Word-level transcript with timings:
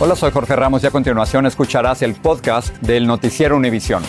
Hola, 0.00 0.16
soy 0.16 0.32
Jorge 0.32 0.56
Ramos 0.56 0.82
y 0.82 0.88
a 0.88 0.90
continuación 0.90 1.46
escucharás 1.46 2.02
el 2.02 2.16
podcast 2.16 2.76
del 2.78 3.06
Noticiero 3.06 3.56
Univisión. 3.56 4.02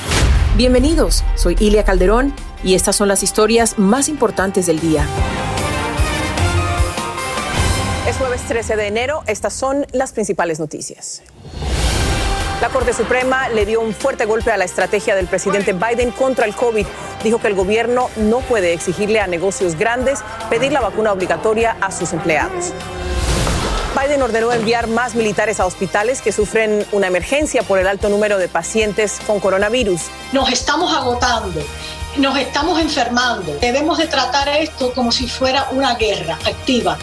Bienvenidos, 0.58 1.24
soy 1.36 1.56
Ilia 1.60 1.84
Calderón 1.84 2.34
y 2.64 2.74
estas 2.74 2.96
son 2.96 3.08
las 3.08 3.22
historias 3.22 3.78
más 3.78 4.10
importantes 4.10 4.66
del 4.66 4.80
día. 4.80 5.06
Es 8.10 8.18
jueves 8.18 8.42
13 8.48 8.76
de 8.78 8.88
enero, 8.88 9.22
estas 9.28 9.54
son 9.54 9.86
las 9.92 10.12
principales 10.12 10.60
noticias. 10.60 11.22
La 12.62 12.70
Corte 12.70 12.92
Suprema 12.92 13.50
le 13.50 13.68
dio 13.68 13.80
un 13.80 13.94
fuerte 13.94 14.26
golpe 14.26 14.50
a 14.50 14.58
la 14.58 14.66
estrategia 14.66 15.14
del 15.16 15.28
presidente 15.28 15.74
Biden 15.74 16.10
contra 16.10 16.46
el 16.46 16.56
COVID. 16.56 16.88
Dijo 17.24 17.40
que 17.40 17.48
el 17.48 17.54
gobierno 17.54 18.10
no 18.16 18.40
puede 18.40 18.74
exigirle 18.74 19.20
a 19.20 19.28
negocios 19.28 19.76
grandes 19.76 20.24
pedir 20.50 20.72
la 20.72 20.82
vacuna 20.82 21.12
obligatoria 21.12 21.78
a 21.80 21.92
sus 21.92 22.12
empleados. 22.12 22.74
Biden 24.06 24.22
ordenó 24.22 24.52
enviar 24.52 24.88
más 24.88 25.16
militares 25.16 25.60
a 25.60 25.66
hospitales 25.66 26.22
que 26.22 26.32
sufren 26.32 26.86
una 26.92 27.08
emergencia 27.08 27.64
por 27.64 27.80
el 27.80 27.88
alto 27.88 28.08
número 28.08 28.38
de 28.38 28.48
pacientes 28.48 29.20
con 29.26 29.40
coronavirus. 29.40 30.02
Nos 30.32 30.52
estamos 30.52 30.96
agotando, 30.96 31.60
nos 32.18 32.38
estamos 32.38 32.80
enfermando. 32.80 33.58
Debemos 33.60 33.98
de 33.98 34.06
tratar 34.06 34.48
esto 34.50 34.94
como 34.94 35.12
si 35.12 35.28
fuera 35.28 35.70
una 35.72 35.96
guerra 35.96 36.38
activa. 36.46 37.00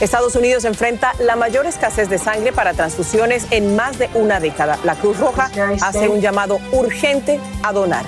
Estados 0.00 0.36
Unidos 0.36 0.64
enfrenta 0.64 1.14
la 1.18 1.34
mayor 1.34 1.66
escasez 1.66 2.08
de 2.08 2.18
sangre 2.18 2.52
para 2.52 2.74
transfusiones 2.74 3.46
en 3.50 3.74
más 3.74 3.98
de 3.98 4.08
una 4.14 4.38
década. 4.38 4.78
La 4.84 4.94
Cruz 4.94 5.18
Roja 5.18 5.50
hace 5.80 6.08
un 6.08 6.20
llamado 6.20 6.60
urgente 6.70 7.40
a 7.64 7.72
donar. 7.72 8.04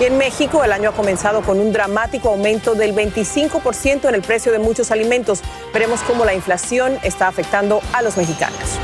Y 0.00 0.04
en 0.04 0.16
México 0.16 0.62
el 0.62 0.72
año 0.72 0.90
ha 0.90 0.92
comenzado 0.92 1.42
con 1.42 1.58
un 1.58 1.72
dramático 1.72 2.28
aumento 2.28 2.76
del 2.76 2.94
25% 2.94 4.08
en 4.08 4.14
el 4.14 4.22
precio 4.22 4.52
de 4.52 4.60
muchos 4.60 4.92
alimentos. 4.92 5.40
Veremos 5.74 6.02
cómo 6.02 6.24
la 6.24 6.34
inflación 6.34 6.98
está 7.02 7.26
afectando 7.26 7.80
a 7.92 8.02
los 8.02 8.16
mexicanos. 8.16 8.78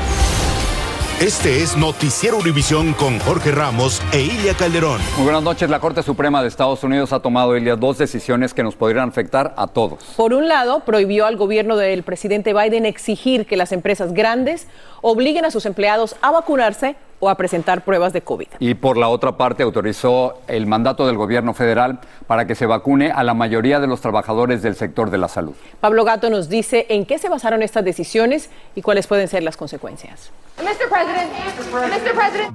Este 1.21 1.63
es 1.63 1.77
Noticiero 1.77 2.37
Univisión 2.37 2.91
con 2.91 3.19
Jorge 3.19 3.51
Ramos 3.51 4.01
e 4.11 4.19
Ilia 4.19 4.53
Calderón. 4.53 4.99
Muy 5.15 5.23
buenas 5.23 5.41
noches. 5.41 5.69
La 5.69 5.79
Corte 5.79 6.03
Suprema 6.03 6.41
de 6.41 6.49
Estados 6.49 6.83
Unidos 6.83 7.13
ha 7.13 7.21
tomado, 7.21 7.55
Ilia, 7.55 7.77
dos 7.77 7.97
decisiones 7.97 8.53
que 8.53 8.63
nos 8.63 8.75
podrían 8.75 9.07
afectar 9.07 9.53
a 9.55 9.67
todos. 9.67 10.03
Por 10.17 10.33
un 10.33 10.49
lado, 10.49 10.81
prohibió 10.81 11.25
al 11.25 11.37
gobierno 11.37 11.77
del 11.77 12.03
presidente 12.03 12.53
Biden 12.53 12.85
exigir 12.85 13.45
que 13.45 13.55
las 13.55 13.71
empresas 13.71 14.13
grandes 14.13 14.67
obliguen 15.01 15.45
a 15.45 15.51
sus 15.51 15.65
empleados 15.65 16.17
a 16.21 16.31
vacunarse 16.31 16.97
o 17.19 17.29
a 17.29 17.35
presentar 17.35 17.83
pruebas 17.83 18.13
de 18.13 18.21
COVID. 18.21 18.47
Y 18.59 18.73
por 18.73 18.97
la 18.97 19.07
otra 19.07 19.37
parte, 19.37 19.63
autorizó 19.63 20.39
el 20.47 20.67
mandato 20.67 21.07
del 21.07 21.17
gobierno 21.17 21.53
federal 21.53 21.99
para 22.27 22.45
que 22.45 22.55
se 22.55 22.65
vacune 22.65 23.11
a 23.11 23.23
la 23.23 23.33
mayoría 23.33 23.79
de 23.79 23.87
los 23.87 24.01
trabajadores 24.01 24.61
del 24.61 24.75
sector 24.75 25.09
de 25.09 25.17
la 25.17 25.27
salud. 25.27 25.55
Pablo 25.79 26.03
Gato 26.03 26.29
nos 26.29 26.49
dice 26.49 26.85
en 26.89 27.05
qué 27.05 27.17
se 27.17 27.29
basaron 27.29 27.63
estas 27.63 27.85
decisiones 27.85 28.49
y 28.75 28.81
cuáles 28.81 29.07
pueden 29.07 29.27
ser 29.27 29.43
las 29.43 29.57
consecuencias. 29.57 30.31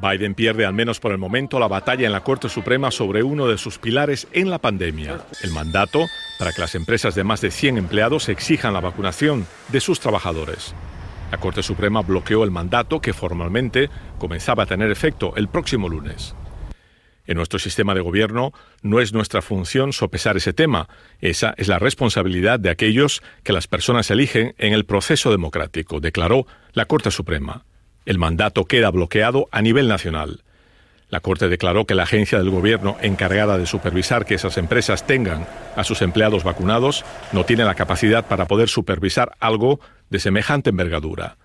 Biden 0.00 0.34
pierde 0.34 0.64
al 0.64 0.72
menos 0.72 1.00
por 1.00 1.12
el 1.12 1.18
momento 1.18 1.58
la 1.58 1.68
batalla 1.68 2.06
en 2.06 2.12
la 2.12 2.22
Corte 2.22 2.48
Suprema 2.48 2.90
sobre 2.90 3.22
uno 3.22 3.46
de 3.46 3.58
sus 3.58 3.78
pilares 3.78 4.26
en 4.32 4.50
la 4.50 4.58
pandemia, 4.58 5.20
el 5.42 5.52
mandato 5.52 6.06
para 6.38 6.52
que 6.52 6.60
las 6.60 6.74
empresas 6.74 7.14
de 7.14 7.24
más 7.24 7.40
de 7.40 7.50
100 7.50 7.76
empleados 7.76 8.28
exijan 8.28 8.72
la 8.72 8.80
vacunación 8.80 9.46
de 9.68 9.80
sus 9.80 10.00
trabajadores. 10.00 10.74
La 11.30 11.38
Corte 11.38 11.62
Suprema 11.62 12.02
bloqueó 12.02 12.44
el 12.44 12.50
mandato 12.50 13.00
que 13.00 13.12
formalmente 13.12 13.88
comenzaba 14.18 14.64
a 14.64 14.66
tener 14.66 14.90
efecto 14.90 15.34
el 15.36 15.48
próximo 15.48 15.88
lunes. 15.88 16.34
En 17.26 17.36
nuestro 17.36 17.60
sistema 17.60 17.94
de 17.94 18.00
gobierno 18.00 18.52
no 18.82 18.98
es 18.98 19.12
nuestra 19.12 19.40
función 19.40 19.92
sopesar 19.92 20.36
ese 20.36 20.52
tema, 20.52 20.88
esa 21.20 21.54
es 21.56 21.68
la 21.68 21.78
responsabilidad 21.78 22.58
de 22.58 22.70
aquellos 22.70 23.22
que 23.44 23.52
las 23.52 23.68
personas 23.68 24.10
eligen 24.10 24.54
en 24.58 24.72
el 24.72 24.84
proceso 24.84 25.30
democrático, 25.30 26.00
declaró 26.00 26.46
la 26.72 26.86
Corte 26.86 27.12
Suprema. 27.12 27.64
El 28.04 28.18
mandato 28.18 28.64
queda 28.64 28.90
bloqueado 28.90 29.48
a 29.52 29.62
nivel 29.62 29.86
nacional. 29.86 30.42
La 31.10 31.20
Corte 31.20 31.48
declaró 31.48 31.86
que 31.86 31.94
la 31.94 32.04
agencia 32.04 32.38
del 32.38 32.50
gobierno 32.50 32.96
encargada 33.00 33.58
de 33.58 33.66
supervisar 33.66 34.24
que 34.24 34.34
esas 34.34 34.56
empresas 34.58 35.06
tengan 35.06 35.46
a 35.76 35.84
sus 35.84 36.02
empleados 36.02 36.42
vacunados 36.42 37.04
no 37.32 37.44
tiene 37.44 37.64
la 37.64 37.74
capacidad 37.74 38.26
para 38.26 38.46
poder 38.46 38.68
supervisar 38.68 39.36
algo 39.38 39.80
de 40.10 40.18
semejante 40.18 40.70
envergadura. 40.70 41.36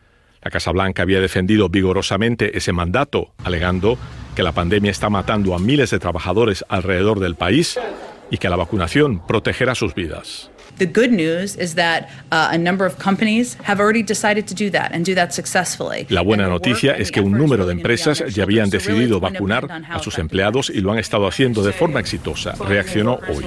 La 0.42 0.52
Casa 0.52 0.72
Blanca 0.72 1.04
había 1.04 1.22
defendido 1.22 1.70
vigorosamente 1.70 2.58
ese 2.58 2.72
mandato, 2.72 3.34
alegando 3.44 3.98
que 4.36 4.44
la 4.44 4.52
pandemia 4.52 4.92
está 4.92 5.10
matando 5.10 5.56
a 5.56 5.60
miles 5.60 5.90
de 5.90 6.00
trabajadores 6.00 6.66
alrededor 6.70 7.20
del 7.20 7.36
país 7.36 7.80
y 8.30 8.38
que 8.38 8.50
la 8.50 8.56
vacunación 8.56 9.26
protegerá 9.26 9.74
sus 9.76 9.96
vidas. 9.96 10.52
The 10.78 10.88
good 10.88 11.12
news 11.12 11.56
is 11.56 11.76
that 11.76 12.10
uh, 12.32 12.50
a 12.52 12.58
number 12.58 12.86
of 12.86 12.98
companies 12.98 13.58
have 13.64 13.80
already 13.80 14.04
decided 14.04 14.46
to 14.48 14.54
do 14.54 14.70
that 14.72 14.94
and 14.94 15.06
do 15.06 15.16
that 15.16 15.32
successfully. 15.32 16.06
La 16.10 16.22
buena 16.22 16.48
noticia 16.48 16.98
es 16.98 17.12
que 17.12 17.22
un 17.22 17.32
número 17.32 17.66
de 17.66 17.72
empresas 17.72 18.24
ya 18.34 18.44
habían 18.44 18.70
decidido 18.70 19.22
vacunar 19.22 19.70
a 19.90 20.00
sus 20.00 20.20
empleados 20.20 20.70
y 20.70 20.82
lo 20.82 20.92
han 20.92 21.00
estado 21.00 21.28
haciendo 21.28 21.64
de 21.64 21.72
forma 21.72 22.02
exitosa. 22.02 22.56
Reaccionó 22.68 23.20
hoy. 23.30 23.46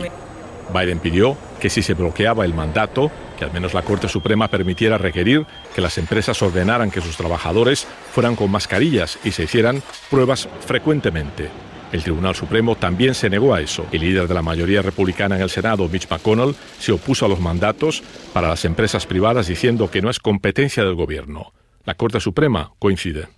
Biden 0.73 1.01
pidió 1.01 1.37
que 1.61 1.69
si 1.69 1.83
se 1.83 1.95
bloqueaba 1.95 2.47
el 2.47 2.55
mandato, 2.55 3.11
que 3.39 3.45
al 3.45 3.53
menos 3.53 3.73
la 3.73 3.83
Corte 3.83 4.09
Suprema 4.09 4.49
permitiera 4.49 4.99
requerir 4.99 5.47
que 5.75 5.81
las 5.81 5.97
empresas 5.97 6.43
ordenaran 6.43 6.91
que 6.91 7.01
sus 7.01 7.17
trabajadores 7.17 7.87
fueran 8.13 8.35
con 8.35 8.51
mascarillas 8.51 9.19
y 9.25 9.31
se 9.31 9.45
hicieran 9.45 9.83
pruebas 10.11 10.49
frecuentemente. 10.67 11.49
El 11.93 12.03
Tribunal 12.03 12.35
Supremo 12.35 12.77
también 12.77 13.15
se 13.15 13.31
negó 13.31 13.55
a 13.55 13.63
eso. 13.63 13.87
El 13.93 14.03
líder 14.03 14.29
de 14.29 14.35
la 14.35 14.43
mayoría 14.43 14.83
republicana 14.83 15.37
en 15.37 15.43
el 15.43 15.51
Senado, 15.51 15.89
Mitch 15.89 16.09
McConnell, 16.11 16.55
se 16.79 16.93
opuso 16.93 17.25
a 17.25 17.29
los 17.29 17.41
mandatos 17.41 18.03
para 18.35 18.49
las 18.49 18.65
empresas 18.65 19.07
privadas 19.07 19.47
diciendo 19.47 19.91
que 19.91 20.03
no 20.03 20.11
es 20.11 20.19
competencia 20.19 20.85
del 20.85 20.97
gobierno. 20.97 21.53
La 21.85 21.95
Corte 21.95 22.21
Suprema 22.21 22.73
coincide. 22.79 23.29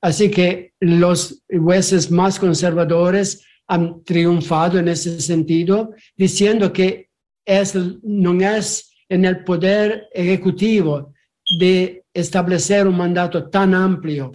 Así 0.00 0.30
que 0.30 0.72
los 0.78 1.42
jueces 1.50 2.10
más 2.10 2.38
conservadores 2.38 3.44
han 3.66 4.02
triunfado 4.04 4.78
en 4.78 4.88
ese 4.88 5.20
sentido, 5.20 5.90
diciendo 6.16 6.72
que 6.72 7.10
es, 7.44 7.74
no 7.74 8.32
es 8.40 8.89
en 9.10 9.26
el 9.26 9.44
poder 9.44 10.08
ejecutivo 10.14 11.12
de 11.58 12.04
establecer 12.14 12.86
un 12.86 12.96
mandato 12.96 13.50
tan 13.50 13.74
amplio 13.74 14.32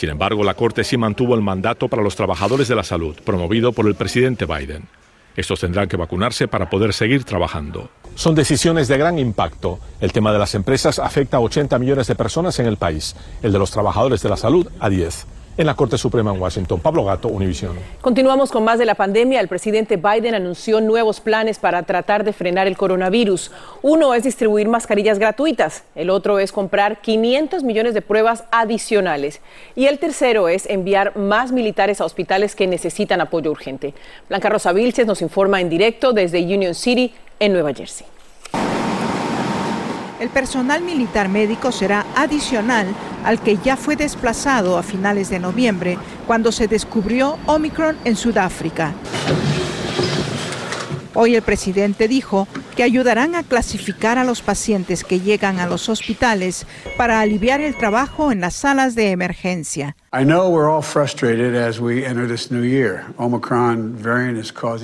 sin 0.00 0.08
embargo, 0.08 0.42
la 0.44 0.54
Corte 0.54 0.82
sí 0.82 0.96
mantuvo 0.96 1.34
el 1.34 1.42
mandato 1.42 1.86
para 1.86 2.02
los 2.02 2.16
trabajadores 2.16 2.68
de 2.68 2.74
la 2.74 2.84
salud, 2.84 3.14
promovido 3.22 3.72
por 3.72 3.86
el 3.86 3.94
presidente 3.94 4.46
Biden. 4.46 4.88
Estos 5.36 5.60
tendrán 5.60 5.88
que 5.88 5.98
vacunarse 5.98 6.48
para 6.48 6.70
poder 6.70 6.94
seguir 6.94 7.24
trabajando. 7.24 7.90
Son 8.14 8.34
decisiones 8.34 8.88
de 8.88 8.96
gran 8.96 9.18
impacto. 9.18 9.78
El 10.00 10.12
tema 10.12 10.32
de 10.32 10.38
las 10.38 10.54
empresas 10.54 10.98
afecta 10.98 11.36
a 11.36 11.40
80 11.40 11.78
millones 11.78 12.06
de 12.06 12.14
personas 12.14 12.58
en 12.60 12.66
el 12.66 12.78
país, 12.78 13.14
el 13.42 13.52
de 13.52 13.58
los 13.58 13.70
trabajadores 13.70 14.22
de 14.22 14.30
la 14.30 14.38
salud 14.38 14.68
a 14.80 14.88
10 14.88 15.26
en 15.60 15.66
la 15.66 15.74
Corte 15.74 15.98
Suprema 15.98 16.32
en 16.32 16.40
Washington. 16.40 16.80
Pablo 16.80 17.04
Gato, 17.04 17.28
Univisión. 17.28 17.76
Continuamos 18.00 18.50
con 18.50 18.64
más 18.64 18.78
de 18.78 18.86
la 18.86 18.94
pandemia. 18.94 19.40
El 19.40 19.48
presidente 19.48 19.98
Biden 19.98 20.34
anunció 20.34 20.80
nuevos 20.80 21.20
planes 21.20 21.58
para 21.58 21.82
tratar 21.82 22.24
de 22.24 22.32
frenar 22.32 22.66
el 22.66 22.78
coronavirus. 22.78 23.52
Uno 23.82 24.14
es 24.14 24.24
distribuir 24.24 24.68
mascarillas 24.68 25.18
gratuitas, 25.18 25.84
el 25.94 26.08
otro 26.08 26.38
es 26.38 26.50
comprar 26.50 27.02
500 27.02 27.62
millones 27.62 27.92
de 27.92 28.00
pruebas 28.00 28.44
adicionales 28.50 29.42
y 29.76 29.84
el 29.84 29.98
tercero 29.98 30.48
es 30.48 30.64
enviar 30.64 31.18
más 31.18 31.52
militares 31.52 32.00
a 32.00 32.06
hospitales 32.06 32.56
que 32.56 32.66
necesitan 32.66 33.20
apoyo 33.20 33.50
urgente. 33.50 33.92
Blanca 34.30 34.48
Rosa 34.48 34.72
Vilches 34.72 35.06
nos 35.06 35.20
informa 35.20 35.60
en 35.60 35.68
directo 35.68 36.14
desde 36.14 36.42
Union 36.42 36.74
City, 36.74 37.12
en 37.38 37.52
Nueva 37.52 37.74
Jersey. 37.74 38.06
El 40.20 40.28
personal 40.28 40.82
militar 40.82 41.30
médico 41.30 41.72
será 41.72 42.04
adicional 42.14 42.86
al 43.24 43.40
que 43.40 43.56
ya 43.56 43.78
fue 43.78 43.96
desplazado 43.96 44.76
a 44.76 44.82
finales 44.82 45.30
de 45.30 45.38
noviembre 45.38 45.96
cuando 46.26 46.52
se 46.52 46.68
descubrió 46.68 47.38
Omicron 47.46 47.96
en 48.04 48.16
Sudáfrica. 48.16 48.92
Hoy 51.14 51.34
el 51.34 51.42
presidente 51.42 52.06
dijo 52.06 52.46
que 52.76 52.82
ayudarán 52.82 53.34
a 53.34 53.42
clasificar 53.42 54.18
a 54.18 54.24
los 54.24 54.42
pacientes 54.42 55.04
que 55.04 55.20
llegan 55.20 55.58
a 55.58 55.66
los 55.66 55.88
hospitales 55.88 56.66
para 56.98 57.20
aliviar 57.20 57.62
el 57.62 57.76
trabajo 57.76 58.30
en 58.30 58.42
las 58.42 58.54
salas 58.54 58.94
de 58.94 59.10
emergencia. 59.10 59.96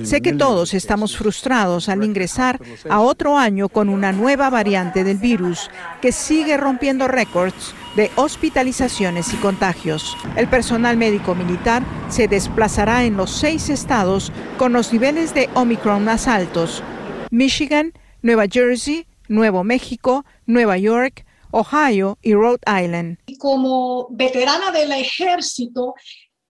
Sé 0.05 0.23
que 0.23 0.32
todos 0.34 0.73
estamos 0.73 1.17
frustrados 1.17 1.88
al 1.88 2.05
ingresar 2.05 2.61
a 2.88 3.00
otro 3.00 3.37
año 3.37 3.69
con 3.69 3.88
una 3.88 4.12
nueva 4.12 4.50
variante 4.50 5.02
del 5.02 5.17
virus 5.17 5.69
que 6.00 6.12
sigue 6.12 6.56
rompiendo 6.56 7.08
récords 7.08 7.75
de 7.96 8.12
hospitalizaciones 8.14 9.34
y 9.34 9.37
contagios. 9.38 10.17
El 10.37 10.46
personal 10.46 10.96
médico 10.96 11.34
militar 11.34 11.82
se 12.08 12.28
desplazará 12.28 13.02
en 13.05 13.17
los 13.17 13.32
seis 13.32 13.69
estados 13.69 14.31
con 14.58 14.73
los 14.73 14.93
niveles 14.93 15.34
de 15.34 15.50
Omicron 15.55 16.05
más 16.05 16.28
altos. 16.28 16.84
Michigan, 17.32 17.94
Nueva 18.23 18.44
Jersey, 18.49 19.08
Nuevo 19.26 19.64
México, 19.64 20.25
Nueva 20.46 20.78
York, 20.78 21.25
Ohio 21.50 22.19
y 22.22 22.34
Rhode 22.34 22.62
Island. 22.66 23.19
Como 23.38 24.08
veterana 24.10 24.70
del 24.70 24.93
ejército, 24.93 25.94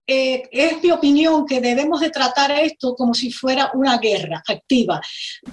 eh, 0.09 0.45
es 0.53 0.81
mi 0.83 0.93
opinión 0.93 1.47
que 1.47 1.61
debemos 1.61 2.01
de 2.01 2.11
tratar 2.11 2.53
esto 2.53 2.95
como 2.95 3.13
si 3.13 3.33
fuera 3.33 3.73
una 3.75 3.99
guerra 3.99 4.41
activa. 4.47 5.01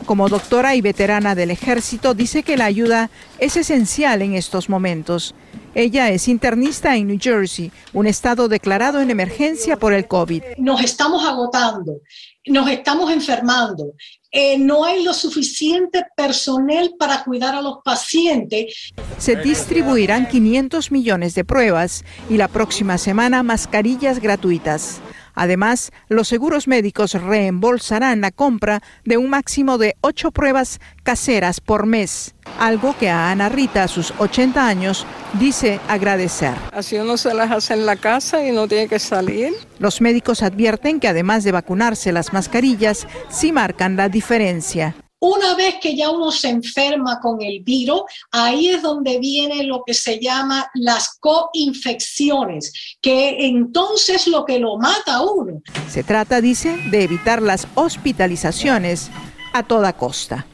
Como 0.06 0.30
doctora 0.30 0.76
y 0.76 0.82
veterana 0.82 1.34
del 1.34 1.50
ejército, 1.50 2.14
dice 2.14 2.44
que 2.44 2.56
la 2.56 2.66
ayuda 2.66 3.10
es 3.40 3.58
esencial 3.58 4.22
en 4.22 4.36
estos 4.36 4.70
momentos. 4.70 5.34
Ella 5.76 6.12
es 6.12 6.28
internista 6.28 6.96
en 6.96 7.08
New 7.08 7.18
Jersey, 7.20 7.72
un 7.94 8.06
estado 8.06 8.48
declarado 8.48 9.02
en 9.02 9.10
emergencia 9.10 9.78
por 9.78 9.94
el 9.94 10.08
COVID. 10.08 10.44
Nos 10.58 10.82
estamos 10.84 11.26
agotando, 11.26 12.02
nos 12.46 12.70
estamos 12.70 13.12
enfermando. 13.12 13.94
Eh, 14.32 14.58
no 14.60 14.84
hay 14.84 15.04
lo 15.04 15.14
suficiente 15.14 16.06
personal 16.16 16.94
para 17.00 17.24
cuidar 17.24 17.56
a 17.56 17.62
los 17.62 17.78
pacientes. 17.84 18.94
Se 19.18 19.36
distribuirán 19.36 20.28
500 20.28 20.92
millones 20.92 21.34
de 21.34 21.44
pruebas 21.44 22.04
y 22.30 22.38
la 22.38 22.48
próxima 22.48 23.00
semana 23.00 23.42
mascarillas 23.42 24.20
gratuitas. 24.20 25.02
Además, 25.34 25.92
los 26.10 26.28
seguros 26.28 26.68
médicos 26.68 27.14
reembolsarán 27.14 28.22
la 28.22 28.32
compra 28.32 28.82
de 29.04 29.18
un 29.18 29.30
máximo 29.30 29.78
de 29.78 29.96
ocho 30.02 30.32
pruebas 30.32 30.80
caseras 31.04 31.60
por 31.60 31.86
mes, 31.86 32.36
algo 32.60 32.96
que 32.98 33.10
a 33.10 33.32
Ana 33.32 33.50
Rita, 33.50 33.84
a 33.84 33.88
sus 33.88 34.14
80 34.18 34.68
años, 34.68 35.06
dice 35.40 35.80
agradecer. 35.88 36.54
Así 36.72 36.98
uno 36.98 37.18
se 37.18 37.34
las 37.34 37.52
hace 37.52 37.74
en 37.74 37.86
la 37.86 37.96
casa 37.96 38.46
y 38.46 38.52
no 38.52 38.68
tiene 38.68 38.88
que 38.88 39.00
salir. 39.00 39.54
Los 39.80 40.02
médicos 40.02 40.44
advierten 40.44 41.00
que 41.00 41.08
además 41.08 41.44
de 41.44 41.52
vacunarse, 41.52 42.12
las 42.12 42.34
mascarillas 42.34 43.08
sí 43.30 43.52
marcan 43.52 43.96
la 43.96 44.10
diferencia. 44.10 44.96
Una 45.26 45.56
vez 45.56 45.76
que 45.82 45.96
ya 45.96 46.10
uno 46.10 46.32
se 46.32 46.50
enferma 46.50 47.22
con 47.22 47.42
el 47.42 47.62
virus, 47.62 48.02
ahí 48.30 48.68
es 48.68 48.82
donde 48.82 49.20
viene 49.20 49.64
lo 49.64 49.86
que 49.86 49.94
se 49.94 50.20
llama 50.20 50.70
las 50.74 51.18
coinfecciones, 51.18 52.98
que 53.02 53.48
entonces 53.48 54.28
lo 54.28 54.44
que 54.44 54.60
lo 54.60 54.76
mata 54.76 55.16
a 55.16 55.22
uno. 55.22 55.62
Se 55.88 56.04
trata, 56.04 56.42
dice, 56.42 56.76
de 56.92 57.04
evitar 57.06 57.42
las 57.42 57.70
hospitalizaciones 57.76 59.12
a 59.54 59.64
toda 59.64 59.94
costa. 59.94 60.46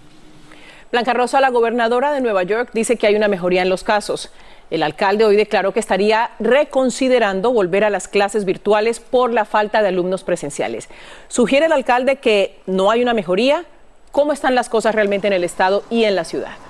Blanca 0.92 1.14
Rosa, 1.14 1.42
la 1.42 1.50
gobernadora 1.50 2.12
de 2.12 2.22
Nueva 2.22 2.44
York, 2.44 2.70
dice 2.72 2.96
que 2.96 3.08
hay 3.08 3.16
una 3.16 3.28
mejoría 3.28 3.64
en 3.64 3.70
los 3.70 3.84
casos. 3.84 4.30
El 4.70 4.84
alcalde 4.84 5.26
hoy 5.26 5.36
declaró 5.36 5.74
que 5.74 5.80
estaría 5.80 6.30
reconsiderando 6.38 7.52
volver 7.52 7.86
a 7.86 7.90
las 7.90 8.08
clases 8.08 8.46
virtuales 8.46 9.00
por 9.00 9.34
la 9.34 9.46
falta 9.46 9.82
de 9.82 9.88
alumnos 9.88 10.24
presenciales. 10.24 10.90
Sugiere 11.28 11.66
el 11.66 11.72
alcalde 11.72 12.18
que 12.18 12.60
no 12.68 12.92
hay 12.92 13.02
una 13.02 13.16
mejoría, 13.16 13.66
cómo 14.12 14.34
están 14.34 14.56
las 14.56 14.70
cosas 14.70 14.96
realmente 14.96 15.28
en 15.28 15.34
el 15.34 15.44
estado 15.44 15.84
y 15.90 16.04
en 16.04 16.16
la 16.16 16.24
ciudad. 16.24 16.69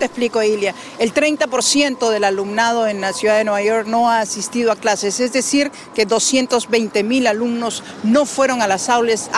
Te 0.00 0.06
explico, 0.06 0.42
Ilia. 0.42 0.74
El 0.98 1.12
30% 1.12 2.08
del 2.08 2.24
alumnado 2.24 2.88
en 2.88 3.02
la 3.02 3.12
ciudad 3.12 3.36
de 3.36 3.44
Nueva 3.44 3.62
York 3.62 3.86
no 3.86 4.10
ha 4.10 4.20
asistido 4.20 4.72
a 4.72 4.76
clases, 4.76 5.20
es 5.20 5.34
decir, 5.34 5.70
que 5.94 6.06
220 6.06 7.04
mil 7.04 7.26
alumnos 7.26 7.84
no 8.02 8.24
fueron 8.24 8.62
a 8.62 8.66
las 8.66 8.88
aulas, 8.88 9.28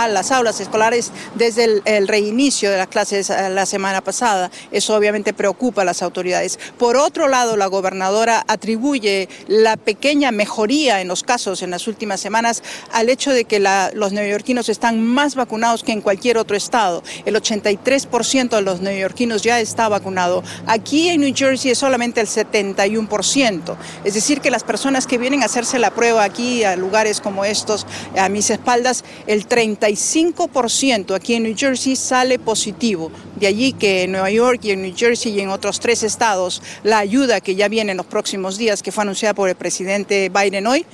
escolares 0.60 1.10
desde 1.34 1.82
el, 1.84 2.06
reinicio 2.06 2.70
de 2.70 2.76
las 2.76 2.86
clases 2.86 3.28
eh, 3.28 3.50
la 3.50 3.66
semana 3.66 4.02
pasada. 4.02 4.52
Eso 4.70 4.94
obviamente 4.94 5.34
preocupa 5.34 5.82
a 5.82 5.84
las 5.84 6.00
autoridades. 6.00 6.60
Por 6.78 6.96
otro 6.96 7.26
lado, 7.26 7.56
la 7.56 7.66
gobernadora 7.66 8.44
atribuye 8.46 9.28
la 9.48 9.76
pequeña 9.76 10.30
mejoría 10.30 11.00
en 11.00 11.08
los 11.08 11.24
casos 11.24 11.62
en 11.62 11.72
las 11.72 11.88
últimas 11.88 12.20
semanas 12.20 12.62
al 12.92 13.08
hecho 13.08 13.32
de 13.32 13.46
que 13.46 13.58
los 13.94 14.12
neoyorquinos 14.12 14.68
están 14.68 15.04
más 15.04 15.34
vacunados 15.34 15.82
que 15.82 15.90
en 15.90 16.02
cualquier 16.02 16.38
otro 16.38 16.56
estado. 16.56 17.02
El 17.24 17.34
83% 17.34 18.50
de 18.50 18.62
los 18.62 18.80
neoyorquinos 18.80 19.42
ya 19.42 19.58
está 19.58 19.88
vacunado. 19.88 20.44
Aquí 20.66 21.08
en 21.08 21.20
New 21.20 21.34
Jersey 21.34 21.70
es 21.70 21.78
solamente 21.78 22.20
el 22.20 22.26
71%. 22.26 23.76
Es 24.04 24.14
decir, 24.14 24.40
que 24.40 24.50
las 24.50 24.64
personas 24.64 25.06
que 25.06 25.18
vienen 25.18 25.42
a 25.42 25.46
hacerse 25.46 25.78
la 25.78 25.90
prueba 25.90 26.24
aquí 26.24 26.64
a 26.64 26.76
lugares 26.76 27.20
como 27.20 27.44
estos, 27.44 27.86
a 28.16 28.28
mis 28.28 28.50
espaldas, 28.50 29.04
el 29.26 29.48
35% 29.48 31.14
aquí 31.14 31.34
en 31.34 31.44
New 31.44 31.54
Jersey 31.56 31.96
sale 31.96 32.38
positivo. 32.38 33.10
De 33.36 33.46
allí 33.46 33.72
que 33.72 34.04
en 34.04 34.12
Nueva 34.12 34.30
York 34.30 34.60
y 34.64 34.70
en 34.70 34.82
New 34.82 34.94
Jersey 34.96 35.32
y 35.32 35.40
en 35.40 35.48
otros 35.48 35.80
tres 35.80 36.02
estados, 36.02 36.62
la 36.82 36.98
ayuda 36.98 37.40
que 37.40 37.54
ya 37.54 37.68
viene 37.68 37.92
en 37.92 37.96
los 37.96 38.06
próximos 38.06 38.58
días, 38.58 38.82
que 38.82 38.92
fue 38.92 39.02
anunciada 39.02 39.34
por 39.34 39.48
el 39.48 39.54
presidente 39.54 40.28
Biden 40.28 40.66
hoy, 40.66 40.86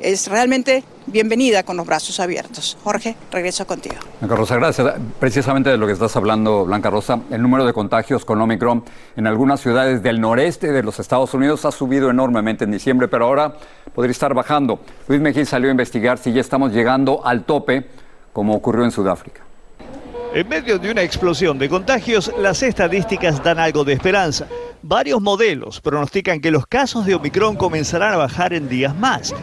es 0.00 0.28
realmente 0.28 0.84
bienvenida 1.06 1.62
con 1.62 1.76
los 1.76 1.86
brazos 1.86 2.20
abiertos. 2.20 2.76
Jorge, 2.84 3.16
regreso 3.30 3.66
contigo. 3.66 3.96
Blanca 4.20 4.36
Rosa, 4.36 4.56
gracias. 4.56 4.94
Precisamente 5.18 5.70
de 5.70 5.78
lo 5.78 5.86
que 5.86 5.92
estás 5.92 6.14
hablando, 6.16 6.64
Blanca 6.64 6.90
Rosa, 6.90 7.20
el 7.30 7.42
número 7.42 7.64
de 7.64 7.72
contagios 7.72 8.24
con 8.24 8.40
Omicron 8.40 8.84
en 9.16 9.26
algunas 9.26 9.60
ciudades 9.60 10.02
del 10.02 10.20
noreste 10.20 10.72
de 10.72 10.82
los 10.82 10.98
Estados 10.98 11.34
Unidos 11.34 11.64
ha 11.64 11.72
subido 11.72 12.10
enormemente 12.10 12.64
en 12.64 12.70
diciembre, 12.70 13.08
pero 13.08 13.26
ahora 13.26 13.54
podría 13.94 14.12
estar 14.12 14.34
bajando. 14.34 14.80
Luis 15.08 15.20
Mejía 15.20 15.44
salió 15.44 15.68
a 15.68 15.72
investigar 15.72 16.18
si 16.18 16.32
ya 16.32 16.40
estamos 16.40 16.72
llegando 16.72 17.24
al 17.26 17.44
tope, 17.44 17.86
como 18.32 18.54
ocurrió 18.54 18.84
en 18.84 18.90
Sudáfrica. 18.90 19.42
En 20.34 20.46
medio 20.46 20.78
de 20.78 20.90
una 20.90 21.02
explosión 21.02 21.58
de 21.58 21.70
contagios, 21.70 22.30
las 22.38 22.62
estadísticas 22.62 23.42
dan 23.42 23.58
algo 23.58 23.82
de 23.82 23.94
esperanza. 23.94 24.46
Varios 24.82 25.20
modelos 25.22 25.80
pronostican 25.80 26.40
que 26.40 26.50
los 26.50 26.66
casos 26.66 27.06
de 27.06 27.14
Omicron 27.14 27.56
comenzarán 27.56 28.12
a 28.12 28.18
bajar 28.18 28.52
en 28.52 28.68
días 28.68 28.94
más. 28.94 29.34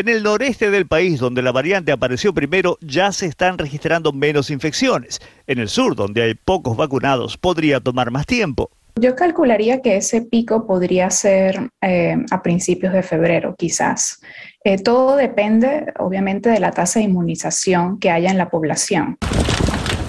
En 0.00 0.08
el 0.08 0.22
noreste 0.22 0.70
del 0.70 0.86
país, 0.86 1.20
donde 1.20 1.42
la 1.42 1.52
variante 1.52 1.92
apareció 1.92 2.32
primero, 2.32 2.78
ya 2.80 3.12
se 3.12 3.26
están 3.26 3.58
registrando 3.58 4.14
menos 4.14 4.48
infecciones. 4.48 5.20
En 5.46 5.58
el 5.58 5.68
sur, 5.68 5.94
donde 5.94 6.22
hay 6.22 6.32
pocos 6.32 6.74
vacunados, 6.74 7.36
podría 7.36 7.80
tomar 7.80 8.10
más 8.10 8.24
tiempo. 8.24 8.70
Yo 8.98 9.14
calcularía 9.14 9.82
que 9.82 9.98
ese 9.98 10.22
pico 10.22 10.66
podría 10.66 11.10
ser 11.10 11.68
eh, 11.82 12.16
a 12.30 12.42
principios 12.42 12.94
de 12.94 13.02
febrero, 13.02 13.54
quizás. 13.58 14.22
Eh, 14.64 14.78
todo 14.78 15.16
depende, 15.16 15.92
obviamente, 15.98 16.48
de 16.48 16.60
la 16.60 16.70
tasa 16.70 17.00
de 17.00 17.04
inmunización 17.04 17.98
que 17.98 18.10
haya 18.10 18.30
en 18.30 18.38
la 18.38 18.48
población. 18.48 19.18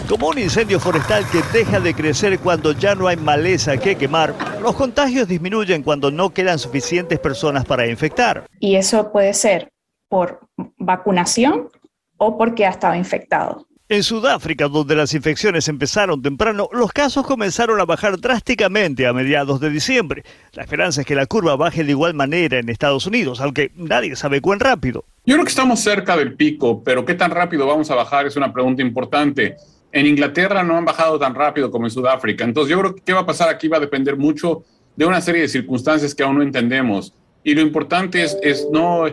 Como 0.07 0.29
un 0.29 0.39
incendio 0.39 0.79
forestal 0.79 1.25
que 1.33 1.41
deja 1.51 1.81
de 1.81 1.93
crecer 1.93 2.39
cuando 2.39 2.71
ya 2.71 2.95
no 2.95 3.07
hay 3.07 3.17
maleza 3.17 3.75
que 3.75 3.97
quemar, 3.97 4.33
los 4.61 4.75
contagios 4.75 5.27
disminuyen 5.27 5.83
cuando 5.83 6.11
no 6.11 6.29
quedan 6.29 6.59
suficientes 6.59 7.19
personas 7.19 7.65
para 7.65 7.87
infectar. 7.87 8.45
Y 8.59 8.75
eso 8.75 9.11
puede 9.11 9.33
ser 9.33 9.70
por 10.11 10.41
vacunación 10.77 11.69
o 12.17 12.37
porque 12.37 12.65
ha 12.65 12.69
estado 12.69 12.95
infectado. 12.95 13.65
En 13.87 14.03
Sudáfrica, 14.03 14.67
donde 14.67 14.93
las 14.93 15.13
infecciones 15.13 15.69
empezaron 15.69 16.21
temprano, 16.21 16.67
los 16.73 16.91
casos 16.91 17.25
comenzaron 17.25 17.79
a 17.79 17.85
bajar 17.85 18.19
drásticamente 18.19 19.07
a 19.07 19.13
mediados 19.13 19.61
de 19.61 19.69
diciembre. 19.69 20.23
La 20.51 20.63
esperanza 20.63 21.01
es 21.01 21.07
que 21.07 21.15
la 21.15 21.27
curva 21.27 21.55
baje 21.55 21.85
de 21.85 21.91
igual 21.91 22.13
manera 22.13 22.59
en 22.59 22.67
Estados 22.67 23.07
Unidos, 23.07 23.39
aunque 23.39 23.71
nadie 23.75 24.15
sabe 24.17 24.41
cuán 24.41 24.59
rápido. 24.59 25.05
Yo 25.25 25.35
creo 25.35 25.45
que 25.45 25.49
estamos 25.49 25.79
cerca 25.79 26.17
del 26.17 26.35
pico, 26.35 26.83
pero 26.83 27.05
qué 27.05 27.13
tan 27.13 27.31
rápido 27.31 27.65
vamos 27.65 27.89
a 27.89 27.95
bajar 27.95 28.27
es 28.27 28.35
una 28.35 28.51
pregunta 28.51 28.81
importante. 28.81 29.55
En 29.93 30.05
Inglaterra 30.05 30.61
no 30.61 30.77
han 30.77 30.85
bajado 30.85 31.19
tan 31.19 31.35
rápido 31.35 31.71
como 31.71 31.85
en 31.85 31.91
Sudáfrica. 31.91 32.43
Entonces 32.43 32.71
yo 32.71 32.79
creo 32.79 32.95
que 32.95 33.01
qué 33.01 33.13
va 33.13 33.21
a 33.21 33.25
pasar 33.25 33.47
aquí 33.47 33.69
va 33.69 33.77
a 33.77 33.81
depender 33.81 34.17
mucho 34.17 34.63
de 34.95 35.05
una 35.05 35.21
serie 35.21 35.41
de 35.41 35.47
circunstancias 35.47 36.13
que 36.13 36.23
aún 36.23 36.37
no 36.37 36.43
entendemos. 36.43 37.13
Y 37.43 37.55
lo 37.55 37.61
importante 37.61 38.23
es, 38.23 38.37
es 38.41 38.67
no, 38.71 39.05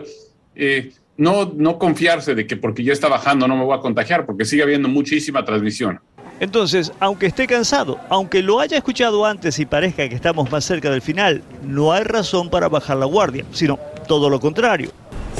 eh, 0.59 0.91
no, 1.17 1.51
no 1.55 1.77
confiarse 1.79 2.35
de 2.35 2.45
que 2.45 2.57
porque 2.57 2.83
ya 2.83 2.93
está 2.93 3.07
bajando 3.07 3.47
no 3.47 3.57
me 3.57 3.65
voy 3.65 3.77
a 3.77 3.81
contagiar, 3.81 4.25
porque 4.25 4.45
sigue 4.45 4.63
habiendo 4.63 4.87
muchísima 4.87 5.43
transmisión. 5.43 5.99
Entonces, 6.39 6.93
aunque 6.99 7.25
esté 7.25 7.47
cansado, 7.47 7.99
aunque 8.09 8.41
lo 8.41 8.59
haya 8.61 8.77
escuchado 8.77 9.25
antes 9.25 9.59
y 9.59 9.65
parezca 9.65 10.07
que 10.07 10.15
estamos 10.15 10.49
más 10.49 10.63
cerca 10.63 10.89
del 10.89 11.01
final, 11.01 11.43
no 11.63 11.91
hay 11.91 12.03
razón 12.03 12.49
para 12.49 12.69
bajar 12.69 12.97
la 12.97 13.05
guardia, 13.05 13.43
sino 13.51 13.77
todo 14.07 14.29
lo 14.29 14.39
contrario. 14.39 14.91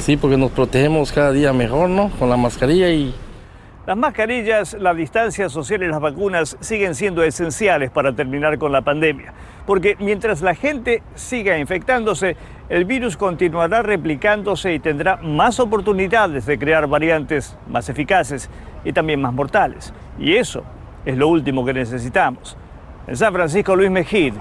Sí, 0.02 0.16
porque 0.16 0.36
nos 0.36 0.50
protegemos 0.50 1.12
cada 1.12 1.32
día 1.32 1.52
mejor, 1.52 1.88
¿no? 1.88 2.10
Con 2.18 2.28
la 2.28 2.36
mascarilla 2.36 2.90
y 2.90 3.14
las 3.90 3.98
mascarillas, 3.98 4.74
la 4.74 4.94
distancia 4.94 5.48
social 5.48 5.82
y 5.82 5.88
las 5.88 5.98
vacunas 5.98 6.56
siguen 6.60 6.94
siendo 6.94 7.24
esenciales 7.24 7.90
para 7.90 8.12
terminar 8.12 8.56
con 8.56 8.70
la 8.70 8.82
pandemia, 8.82 9.34
porque 9.66 9.96
mientras 9.98 10.42
la 10.42 10.54
gente 10.54 11.02
siga 11.16 11.58
infectándose, 11.58 12.36
el 12.68 12.84
virus 12.84 13.16
continuará 13.16 13.82
replicándose 13.82 14.74
y 14.74 14.78
tendrá 14.78 15.16
más 15.16 15.58
oportunidades 15.58 16.46
de 16.46 16.56
crear 16.56 16.86
variantes 16.86 17.56
más 17.68 17.88
eficaces. 17.88 18.48
y 18.84 18.92
también 18.92 19.20
más 19.20 19.32
mortales. 19.34 19.92
Y 20.20 20.36
eso 20.36 20.62
es 21.04 21.18
lo 21.18 21.26
último 21.26 21.64
que 21.64 21.74
necesitamos. 21.74 22.56
En 23.08 23.16
San 23.16 23.32
Francisco, 23.32 23.74
Luis 23.74 23.90
Mejid, 23.90 24.34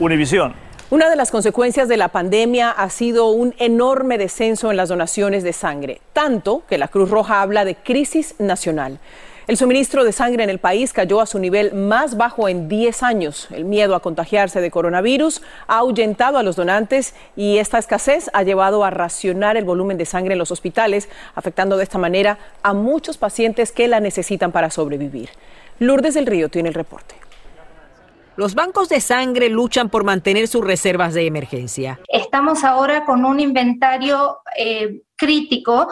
Univisión. 0.00 0.65
Una 0.88 1.10
de 1.10 1.16
las 1.16 1.32
consecuencias 1.32 1.88
de 1.88 1.96
la 1.96 2.10
pandemia 2.10 2.70
ha 2.70 2.88
sido 2.90 3.30
un 3.30 3.56
enorme 3.58 4.18
descenso 4.18 4.70
en 4.70 4.76
las 4.76 4.88
donaciones 4.88 5.42
de 5.42 5.52
sangre, 5.52 6.00
tanto 6.12 6.62
que 6.68 6.78
la 6.78 6.86
Cruz 6.86 7.10
Roja 7.10 7.42
habla 7.42 7.64
de 7.64 7.74
crisis 7.74 8.36
nacional. 8.38 9.00
El 9.48 9.56
suministro 9.56 10.04
de 10.04 10.12
sangre 10.12 10.44
en 10.44 10.50
el 10.50 10.60
país 10.60 10.92
cayó 10.92 11.20
a 11.20 11.26
su 11.26 11.40
nivel 11.40 11.74
más 11.74 12.16
bajo 12.16 12.48
en 12.48 12.68
10 12.68 13.02
años. 13.02 13.48
El 13.50 13.64
miedo 13.64 13.96
a 13.96 14.00
contagiarse 14.00 14.60
de 14.60 14.70
coronavirus 14.70 15.42
ha 15.66 15.78
ahuyentado 15.78 16.38
a 16.38 16.44
los 16.44 16.54
donantes 16.54 17.14
y 17.34 17.58
esta 17.58 17.78
escasez 17.78 18.30
ha 18.32 18.44
llevado 18.44 18.84
a 18.84 18.90
racionar 18.90 19.56
el 19.56 19.64
volumen 19.64 19.98
de 19.98 20.06
sangre 20.06 20.34
en 20.34 20.38
los 20.38 20.52
hospitales, 20.52 21.08
afectando 21.34 21.76
de 21.76 21.82
esta 21.82 21.98
manera 21.98 22.38
a 22.62 22.74
muchos 22.74 23.18
pacientes 23.18 23.72
que 23.72 23.88
la 23.88 23.98
necesitan 23.98 24.52
para 24.52 24.70
sobrevivir. 24.70 25.30
Lourdes 25.80 26.14
del 26.14 26.26
Río 26.26 26.48
tiene 26.48 26.68
el 26.68 26.76
reporte. 26.76 27.25
Los 28.36 28.54
bancos 28.54 28.90
de 28.90 29.00
sangre 29.00 29.48
luchan 29.48 29.88
por 29.88 30.04
mantener 30.04 30.46
sus 30.46 30.64
reservas 30.64 31.14
de 31.14 31.26
emergencia. 31.26 31.98
Estamos 32.08 32.64
ahora 32.64 33.06
con 33.06 33.24
un 33.24 33.40
inventario 33.40 34.38
eh, 34.58 35.02
crítico, 35.16 35.88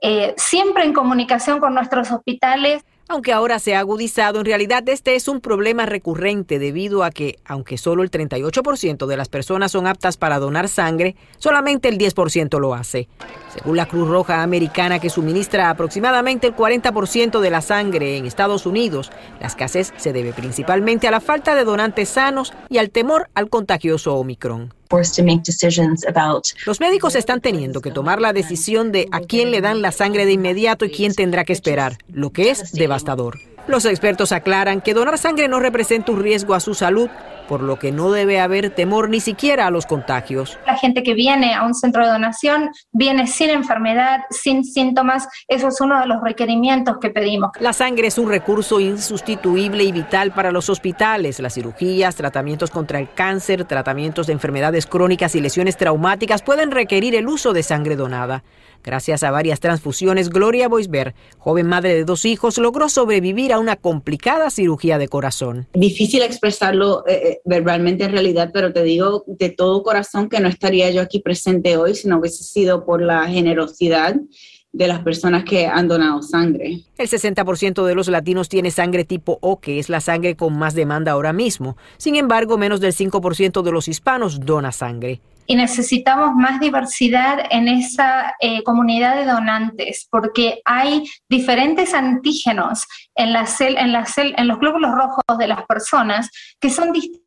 eh, 0.00 0.34
siempre 0.38 0.84
en 0.84 0.94
comunicación 0.94 1.60
con 1.60 1.74
nuestros 1.74 2.10
hospitales. 2.10 2.82
Aunque 3.12 3.34
ahora 3.34 3.58
se 3.58 3.74
ha 3.74 3.80
agudizado, 3.80 4.38
en 4.38 4.46
realidad 4.46 4.88
este 4.88 5.16
es 5.16 5.28
un 5.28 5.42
problema 5.42 5.84
recurrente 5.84 6.58
debido 6.58 7.04
a 7.04 7.10
que, 7.10 7.38
aunque 7.44 7.76
solo 7.76 8.02
el 8.02 8.10
38% 8.10 9.04
de 9.04 9.16
las 9.18 9.28
personas 9.28 9.72
son 9.72 9.86
aptas 9.86 10.16
para 10.16 10.38
donar 10.38 10.66
sangre, 10.66 11.14
solamente 11.36 11.90
el 11.90 11.98
10% 11.98 12.58
lo 12.58 12.72
hace. 12.72 13.08
Según 13.52 13.76
la 13.76 13.84
Cruz 13.84 14.08
Roja 14.08 14.42
Americana, 14.42 14.98
que 14.98 15.10
suministra 15.10 15.68
aproximadamente 15.68 16.46
el 16.46 16.56
40% 16.56 17.40
de 17.40 17.50
la 17.50 17.60
sangre 17.60 18.16
en 18.16 18.24
Estados 18.24 18.64
Unidos, 18.64 19.12
la 19.40 19.48
escasez 19.48 19.92
se 19.98 20.14
debe 20.14 20.32
principalmente 20.32 21.06
a 21.06 21.10
la 21.10 21.20
falta 21.20 21.54
de 21.54 21.64
donantes 21.64 22.08
sanos 22.08 22.54
y 22.70 22.78
al 22.78 22.88
temor 22.88 23.28
al 23.34 23.50
contagioso 23.50 24.14
Omicron. 24.14 24.72
Los 26.66 26.80
médicos 26.80 27.14
están 27.14 27.40
teniendo 27.40 27.80
que 27.80 27.90
tomar 27.90 28.20
la 28.20 28.32
decisión 28.32 28.92
de 28.92 29.08
a 29.10 29.20
quién 29.20 29.50
le 29.50 29.60
dan 29.60 29.80
la 29.80 29.90
sangre 29.90 30.26
de 30.26 30.32
inmediato 30.32 30.84
y 30.84 30.90
quién 30.90 31.14
tendrá 31.14 31.44
que 31.44 31.52
esperar, 31.52 31.98
lo 32.12 32.30
que 32.30 32.50
es 32.50 32.72
devastador. 32.72 33.38
Los 33.68 33.84
expertos 33.84 34.32
aclaran 34.32 34.80
que 34.80 34.92
donar 34.92 35.18
sangre 35.18 35.46
no 35.46 35.60
representa 35.60 36.10
un 36.10 36.20
riesgo 36.20 36.54
a 36.54 36.60
su 36.60 36.74
salud, 36.74 37.08
por 37.48 37.62
lo 37.62 37.78
que 37.78 37.92
no 37.92 38.10
debe 38.10 38.40
haber 38.40 38.70
temor 38.70 39.08
ni 39.08 39.20
siquiera 39.20 39.66
a 39.66 39.70
los 39.70 39.86
contagios. 39.86 40.58
La 40.66 40.76
gente 40.76 41.02
que 41.02 41.14
viene 41.14 41.54
a 41.54 41.64
un 41.64 41.74
centro 41.74 42.04
de 42.04 42.10
donación 42.10 42.70
viene 42.92 43.26
sin 43.26 43.50
enfermedad, 43.50 44.20
sin 44.30 44.64
síntomas. 44.64 45.28
Eso 45.46 45.68
es 45.68 45.80
uno 45.80 46.00
de 46.00 46.06
los 46.06 46.22
requerimientos 46.22 46.96
que 47.00 47.10
pedimos. 47.10 47.50
La 47.60 47.72
sangre 47.72 48.08
es 48.08 48.18
un 48.18 48.28
recurso 48.28 48.80
insustituible 48.80 49.84
y 49.84 49.92
vital 49.92 50.32
para 50.32 50.50
los 50.50 50.68
hospitales. 50.68 51.38
Las 51.40 51.54
cirugías, 51.54 52.16
tratamientos 52.16 52.70
contra 52.70 52.98
el 52.98 53.12
cáncer, 53.12 53.64
tratamientos 53.64 54.26
de 54.26 54.32
enfermedades 54.32 54.86
crónicas 54.86 55.34
y 55.34 55.40
lesiones 55.40 55.76
traumáticas 55.76 56.42
pueden 56.42 56.70
requerir 56.70 57.14
el 57.14 57.28
uso 57.28 57.52
de 57.52 57.62
sangre 57.62 57.96
donada. 57.96 58.42
Gracias 58.84 59.22
a 59.22 59.30
varias 59.30 59.60
transfusiones, 59.60 60.28
Gloria 60.28 60.68
Boisber, 60.68 61.14
joven 61.38 61.68
madre 61.68 61.94
de 61.94 62.04
dos 62.04 62.24
hijos, 62.24 62.58
logró 62.58 62.88
sobrevivir 62.88 63.51
a 63.52 63.58
una 63.58 63.76
complicada 63.76 64.50
cirugía 64.50 64.98
de 64.98 65.08
corazón. 65.08 65.66
Difícil 65.74 66.22
expresarlo 66.22 67.04
eh, 67.06 67.12
eh, 67.12 67.40
verbalmente 67.44 68.04
en 68.04 68.12
realidad, 68.12 68.50
pero 68.52 68.72
te 68.72 68.82
digo 68.82 69.24
de 69.26 69.50
todo 69.50 69.82
corazón 69.82 70.28
que 70.28 70.40
no 70.40 70.48
estaría 70.48 70.90
yo 70.90 71.00
aquí 71.00 71.20
presente 71.20 71.76
hoy 71.76 71.94
si 71.94 72.08
no 72.08 72.18
hubiese 72.18 72.44
sido 72.44 72.84
por 72.84 73.00
la 73.02 73.26
generosidad 73.26 74.16
de 74.72 74.88
las 74.88 75.00
personas 75.00 75.44
que 75.44 75.66
han 75.66 75.86
donado 75.86 76.22
sangre. 76.22 76.80
El 76.96 77.08
60% 77.08 77.84
de 77.84 77.94
los 77.94 78.08
latinos 78.08 78.48
tiene 78.48 78.70
sangre 78.70 79.04
tipo 79.04 79.38
O, 79.42 79.60
que 79.60 79.78
es 79.78 79.88
la 79.88 80.00
sangre 80.00 80.34
con 80.34 80.58
más 80.58 80.74
demanda 80.74 81.12
ahora 81.12 81.32
mismo. 81.32 81.76
Sin 81.98 82.16
embargo, 82.16 82.56
menos 82.56 82.80
del 82.80 82.94
5% 82.94 83.62
de 83.62 83.72
los 83.72 83.88
hispanos 83.88 84.40
dona 84.40 84.72
sangre 84.72 85.20
y 85.46 85.56
necesitamos 85.56 86.34
más 86.34 86.60
diversidad 86.60 87.46
en 87.50 87.68
esa 87.68 88.34
eh, 88.40 88.62
comunidad 88.62 89.16
de 89.16 89.24
donantes, 89.24 90.06
porque 90.10 90.60
hay 90.64 91.04
diferentes 91.28 91.94
antígenos 91.94 92.86
en, 93.14 93.34
en 93.34 94.48
los 94.48 94.58
glóbulos 94.58 94.92
rojos 94.92 95.38
de 95.38 95.48
las 95.48 95.64
personas 95.66 96.30
que 96.60 96.70
son 96.70 96.92
distintos 96.92 97.22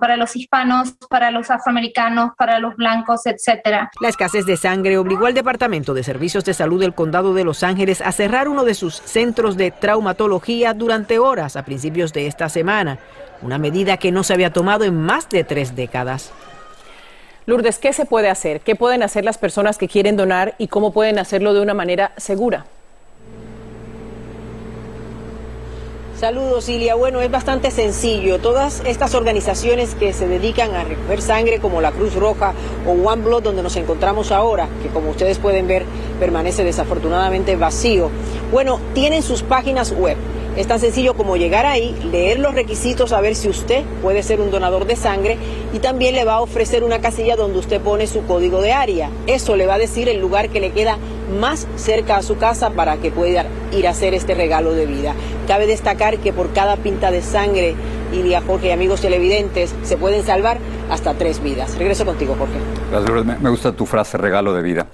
para 0.00 0.16
los 0.16 0.34
hispanos, 0.34 0.94
para 1.08 1.30
los 1.30 1.50
afroamericanos, 1.50 2.30
para 2.36 2.58
los 2.58 2.74
blancos, 2.76 3.22
etc. 3.26 3.88
La 4.00 4.08
escasez 4.08 4.46
de 4.46 4.56
sangre 4.56 4.98
obligó 4.98 5.26
al 5.26 5.34
Departamento 5.34 5.94
de 5.94 6.02
Servicios 6.02 6.44
de 6.44 6.54
Salud 6.54 6.80
del 6.80 6.94
Condado 6.94 7.34
de 7.34 7.44
Los 7.44 7.62
Ángeles 7.62 8.00
a 8.00 8.12
cerrar 8.12 8.48
uno 8.48 8.64
de 8.64 8.74
sus 8.74 8.96
centros 8.96 9.56
de 9.56 9.70
traumatología 9.70 10.74
durante 10.74 11.18
horas 11.18 11.56
a 11.56 11.64
principios 11.64 12.12
de 12.12 12.26
esta 12.26 12.48
semana, 12.48 12.98
una 13.42 13.58
medida 13.58 13.96
que 13.96 14.12
no 14.12 14.24
se 14.24 14.32
había 14.32 14.52
tomado 14.52 14.84
en 14.84 15.00
más 15.00 15.28
de 15.28 15.44
tres 15.44 15.76
décadas. 15.76 16.32
Lourdes, 17.46 17.78
¿qué 17.78 17.92
se 17.92 18.06
puede 18.06 18.30
hacer? 18.30 18.60
¿Qué 18.60 18.74
pueden 18.74 19.02
hacer 19.02 19.24
las 19.24 19.36
personas 19.36 19.76
que 19.76 19.86
quieren 19.86 20.16
donar 20.16 20.54
y 20.56 20.68
cómo 20.68 20.92
pueden 20.92 21.18
hacerlo 21.18 21.52
de 21.52 21.60
una 21.60 21.74
manera 21.74 22.12
segura? 22.16 22.64
Saludos, 26.18 26.70
Ilia. 26.70 26.94
Bueno, 26.94 27.20
es 27.20 27.30
bastante 27.30 27.70
sencillo. 27.70 28.38
Todas 28.38 28.80
estas 28.86 29.14
organizaciones 29.14 29.94
que 29.94 30.14
se 30.14 30.26
dedican 30.26 30.74
a 30.74 30.84
recoger 30.84 31.20
sangre, 31.20 31.58
como 31.58 31.82
la 31.82 31.92
Cruz 31.92 32.14
Roja 32.14 32.54
o 32.86 32.92
One 32.92 33.22
Blood, 33.22 33.42
donde 33.42 33.62
nos 33.62 33.76
encontramos 33.76 34.32
ahora, 34.32 34.66
que 34.82 34.88
como 34.88 35.10
ustedes 35.10 35.38
pueden 35.38 35.66
ver, 35.66 35.84
permanece 36.18 36.64
desafortunadamente 36.64 37.56
vacío, 37.56 38.10
bueno, 38.52 38.80
tienen 38.94 39.22
sus 39.22 39.42
páginas 39.42 39.92
web. 39.92 40.16
Es 40.56 40.68
tan 40.68 40.78
sencillo 40.78 41.14
como 41.14 41.36
llegar 41.36 41.66
ahí, 41.66 41.96
leer 42.12 42.38
los 42.38 42.54
requisitos, 42.54 43.12
a 43.12 43.20
ver 43.20 43.34
si 43.34 43.48
usted 43.48 43.82
puede 44.02 44.22
ser 44.22 44.40
un 44.40 44.52
donador 44.52 44.86
de 44.86 44.94
sangre 44.94 45.36
y 45.72 45.80
también 45.80 46.14
le 46.14 46.24
va 46.24 46.34
a 46.34 46.40
ofrecer 46.40 46.84
una 46.84 47.00
casilla 47.00 47.34
donde 47.34 47.58
usted 47.58 47.80
pone 47.80 48.06
su 48.06 48.22
código 48.22 48.60
de 48.60 48.72
área. 48.72 49.10
Eso 49.26 49.56
le 49.56 49.66
va 49.66 49.74
a 49.74 49.78
decir 49.78 50.08
el 50.08 50.20
lugar 50.20 50.50
que 50.50 50.60
le 50.60 50.70
queda 50.70 50.96
más 51.40 51.66
cerca 51.74 52.18
a 52.18 52.22
su 52.22 52.36
casa 52.36 52.70
para 52.70 52.98
que 52.98 53.10
pueda 53.10 53.46
ir 53.72 53.88
a 53.88 53.90
hacer 53.90 54.14
este 54.14 54.34
regalo 54.34 54.74
de 54.74 54.86
vida. 54.86 55.14
Cabe 55.48 55.66
destacar 55.66 56.18
que 56.18 56.32
por 56.32 56.52
cada 56.52 56.76
pinta 56.76 57.10
de 57.10 57.20
sangre, 57.20 57.74
y 58.12 58.32
a 58.34 58.40
Jorge 58.40 58.68
y 58.68 58.70
amigos 58.70 59.00
televidentes, 59.00 59.74
se 59.82 59.96
pueden 59.96 60.24
salvar 60.24 60.58
hasta 60.88 61.14
tres 61.14 61.42
vidas. 61.42 61.76
Regreso 61.76 62.04
contigo, 62.04 62.36
Jorge. 62.38 62.54
Gracias, 62.92 63.40
me 63.40 63.50
gusta 63.50 63.72
tu 63.72 63.86
frase 63.86 64.18
regalo 64.18 64.54
de 64.54 64.62
vida. 64.62 64.86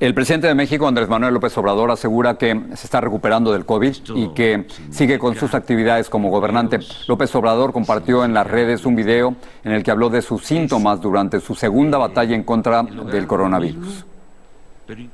El 0.00 0.14
presidente 0.14 0.46
de 0.46 0.54
México, 0.54 0.86
Andrés 0.86 1.08
Manuel 1.08 1.34
López 1.34 1.58
Obrador, 1.58 1.90
asegura 1.90 2.38
que 2.38 2.54
se 2.74 2.86
está 2.86 3.00
recuperando 3.00 3.52
del 3.52 3.66
COVID 3.66 3.96
y 4.14 4.28
que 4.28 4.68
sigue 4.90 5.18
con 5.18 5.34
sus 5.34 5.54
actividades 5.54 6.08
como 6.08 6.30
gobernante. 6.30 6.78
López 7.08 7.34
Obrador 7.34 7.72
compartió 7.72 8.24
en 8.24 8.32
las 8.32 8.46
redes 8.46 8.86
un 8.86 8.94
video 8.94 9.34
en 9.64 9.72
el 9.72 9.82
que 9.82 9.90
habló 9.90 10.08
de 10.08 10.22
sus 10.22 10.44
síntomas 10.44 11.00
durante 11.00 11.40
su 11.40 11.56
segunda 11.56 11.98
batalla 11.98 12.36
en 12.36 12.44
contra 12.44 12.84
del 12.84 13.26
coronavirus. 13.26 14.04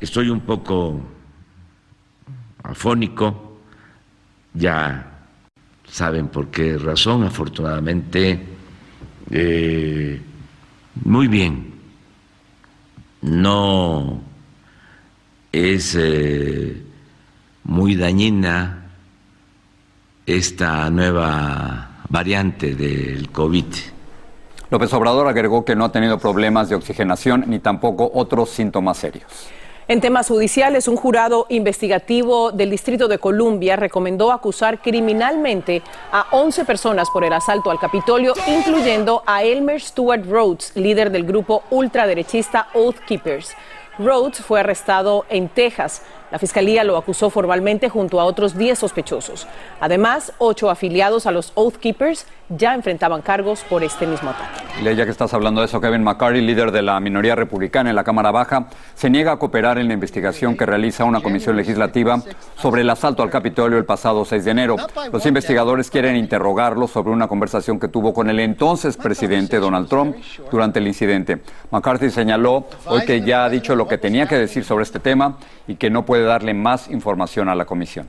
Estoy 0.01 0.29
un 0.29 0.41
poco 0.41 1.01
afónico, 2.63 3.57
ya 4.53 5.13
saben 5.89 6.29
por 6.29 6.49
qué 6.49 6.77
razón, 6.77 7.25
afortunadamente, 7.25 8.39
eh, 9.31 10.21
muy 11.05 11.27
bien. 11.27 11.73
No 13.23 14.34
es 15.55 15.95
eh, 15.97 16.83
muy 17.63 17.95
dañina 17.95 18.91
esta 20.27 20.91
nueva 20.91 22.03
variante 22.09 22.75
del 22.75 23.31
COVID. 23.31 23.67
López 24.71 24.93
Obrador 24.95 25.29
agregó 25.29 25.65
que 25.65 25.77
no 25.77 25.85
ha 25.85 25.93
tenido 25.93 26.19
problemas 26.19 26.69
de 26.69 26.75
oxigenación 26.75 27.45
ni 27.47 27.61
tampoco 27.61 28.11
otros 28.15 28.51
síntomas 28.51 28.99
serios. 28.99 29.27
En 29.87 30.01
temas 30.01 30.27
judiciales, 30.27 30.89
un 30.89 30.97
jurado 30.97 31.47
investigativo 31.51 32.51
del 32.51 32.71
Distrito 32.71 33.07
de 33.07 33.19
Columbia 33.19 33.77
recomendó 33.77 34.33
acusar 34.33 34.81
criminalmente 34.81 35.83
a 36.11 36.27
11 36.33 36.65
personas 36.65 37.11
por 37.11 37.23
el 37.23 37.33
asalto 37.33 37.71
al 37.71 37.79
Capitolio, 37.79 38.33
incluyendo 38.49 39.23
a 39.27 39.45
Elmer 39.45 39.81
Stewart 39.81 40.25
Rhodes, 40.27 40.73
líder 40.75 41.11
del 41.11 41.25
grupo 41.25 41.63
ultraderechista 41.71 42.69
Oath 42.73 42.99
Keepers. 43.07 43.55
Rhodes 43.99 44.45
fue 44.45 44.61
arrestado 44.61 45.25
en 45.29 45.49
Texas. 45.49 46.03
La 46.35 46.41
fiscalía 46.41 46.83
lo 46.83 46.97
acusó 46.97 47.31
formalmente 47.31 47.89
junto 47.89 48.21
a 48.21 48.25
otros 48.25 48.59
10 48.59 48.77
sospechosos. 48.77 49.47
Además, 49.79 50.33
ocho 50.39 50.69
afiliados 50.69 51.29
a 51.29 51.31
los 51.31 51.53
Oath 51.55 51.77
Keepers 51.77 52.27
ya 52.49 52.75
enfrentaban 52.75 53.23
cargos 53.23 53.65
por 53.71 53.83
este 53.85 54.07
mismo 54.07 54.31
ataque. 54.31 54.95
Ya 54.97 55.05
que 55.05 55.11
estás 55.11 55.33
hablando 55.33 55.61
de 55.61 55.67
eso, 55.67 55.81
Kevin 55.81 56.03
McCarthy, 56.03 56.41
líder 56.41 56.73
de 56.73 56.83
la 56.83 57.01
minoría 57.01 57.35
republicana 57.35 57.91
en 57.91 57.97
la 57.97 58.05
Cámara 58.05 58.33
Baja, 58.33 58.67
se 58.95 59.09
niega 59.09 59.33
a 59.33 59.39
cooperar 59.39 59.79
en 59.79 59.89
la 59.89 59.95
investigación 59.95 60.57
que 60.57 60.67
realiza 60.67 61.05
una 61.05 61.21
comisión 61.21 61.57
legislativa 61.57 62.21
sobre 62.57 62.83
el 62.83 62.91
asalto 62.91 63.23
al 63.23 63.31
Capitolio 63.31 63.79
el 63.79 63.85
pasado 63.85 64.25
6 64.25 64.45
de 64.45 64.51
enero. 64.51 64.77
Los 65.13 65.25
investigadores 65.27 65.89
quieren 65.89 66.17
interrogarlo 66.17 66.87
sobre 66.87 67.13
una 67.13 67.29
conversación 67.29 67.81
que 67.81 67.89
tuvo 67.89 68.13
con 68.13 68.29
el 68.29 68.41
entonces 68.41 68.97
presidente 68.97 69.59
Donald 69.59 69.89
Trump 69.89 70.17
durante 70.51 70.81
el 70.81 70.87
incidente. 70.87 71.41
McCarthy 71.71 72.11
señaló 72.11 72.67
hoy 72.87 73.05
que 73.05 73.23
ya 73.23 73.45
ha 73.45 73.49
dicho 73.49 73.75
lo 73.75 73.89
que 73.89 73.99
tenía 73.99 74.27
que 74.27 74.37
decir 74.37 74.65
sobre 74.65 74.83
este 74.83 74.99
tema 74.99 75.39
y 75.67 75.77
que 75.77 75.89
no 75.89 76.05
puede 76.05 76.24
darle 76.25 76.55
más 76.55 76.91
información 76.91 77.49
a 77.49 77.55
la 77.55 77.65
comisión. 77.65 78.09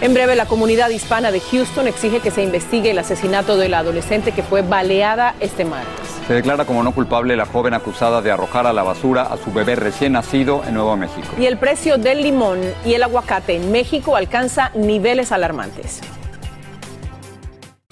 En 0.00 0.14
breve, 0.14 0.36
la 0.36 0.46
comunidad 0.46 0.90
hispana 0.90 1.30
de 1.30 1.40
Houston 1.40 1.88
exige 1.88 2.20
que 2.20 2.30
se 2.30 2.42
investigue 2.42 2.90
el 2.90 2.98
asesinato 2.98 3.56
de 3.56 3.68
la 3.68 3.78
adolescente 3.78 4.32
que 4.32 4.42
fue 4.42 4.62
baleada 4.62 5.34
este 5.40 5.64
martes. 5.64 6.08
Se 6.26 6.34
declara 6.34 6.64
como 6.64 6.82
no 6.82 6.92
culpable 6.92 7.36
la 7.36 7.46
joven 7.46 7.74
acusada 7.74 8.22
de 8.22 8.30
arrojar 8.30 8.66
a 8.66 8.72
la 8.72 8.82
basura 8.82 9.22
a 9.22 9.36
su 9.36 9.52
bebé 9.52 9.76
recién 9.76 10.12
nacido 10.12 10.62
en 10.66 10.74
Nuevo 10.74 10.96
México. 10.96 11.28
Y 11.38 11.46
el 11.46 11.58
precio 11.58 11.98
del 11.98 12.22
limón 12.22 12.60
y 12.84 12.94
el 12.94 13.02
aguacate 13.02 13.56
en 13.56 13.72
México 13.72 14.16
alcanza 14.16 14.70
niveles 14.74 15.32
alarmantes. 15.32 16.00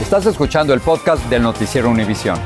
Estás 0.00 0.24
escuchando 0.24 0.72
el 0.72 0.80
podcast 0.80 1.22
del 1.26 1.42
Noticiero 1.42 1.90
Univisión. 1.90 2.38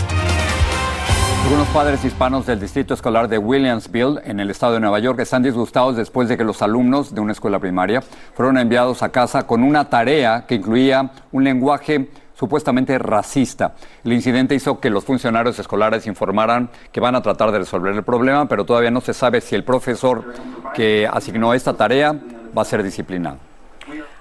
Algunos 1.45 1.69
padres 1.69 2.05
hispanos 2.05 2.47
del 2.47 2.59
distrito 2.59 2.95
escolar 2.95 3.29
de 3.29 3.39
Williamsville, 3.39 4.21
en 4.25 4.41
el 4.41 4.51
estado 4.51 4.75
de 4.75 4.81
Nueva 4.81 4.99
York, 4.99 5.21
están 5.21 5.45
disgustados 5.45 5.97
después 5.97 6.29
de 6.29 6.37
que 6.37 6.43
los 6.43 6.63
alumnos 6.63 7.15
de 7.15 7.21
una 7.21 7.33
escuela 7.33 7.61
primaria 7.61 8.03
fueron 8.35 8.59
enviados 8.59 9.03
a 9.05 9.11
casa 9.11 9.47
con 9.47 9.63
una 9.63 9.89
tarea 9.89 10.45
que 10.47 10.57
incluía 10.57 11.13
un 11.31 11.45
lenguaje 11.45 12.11
supuestamente 12.35 12.99
racista. 12.99 13.75
El 14.05 14.15
incidente 14.15 14.57
hizo 14.57 14.81
que 14.81 14.91
los 14.91 15.05
funcionarios 15.05 15.57
escolares 15.59 16.09
informaran 16.09 16.69
que 16.91 17.01
van 17.01 17.15
a 17.15 17.23
tratar 17.23 17.53
de 17.53 17.59
resolver 17.61 17.95
el 17.95 18.03
problema, 18.03 18.49
pero 18.49 18.65
todavía 18.65 18.91
no 18.91 19.01
se 19.01 19.15
sabe 19.15 19.41
si 19.41 19.55
el 19.55 19.63
profesor 19.63 20.35
que 20.75 21.09
asignó 21.11 21.55
esta 21.55 21.73
tarea 21.75 22.15
va 22.57 22.63
a 22.63 22.65
ser 22.65 22.83
disciplinado. 22.83 23.54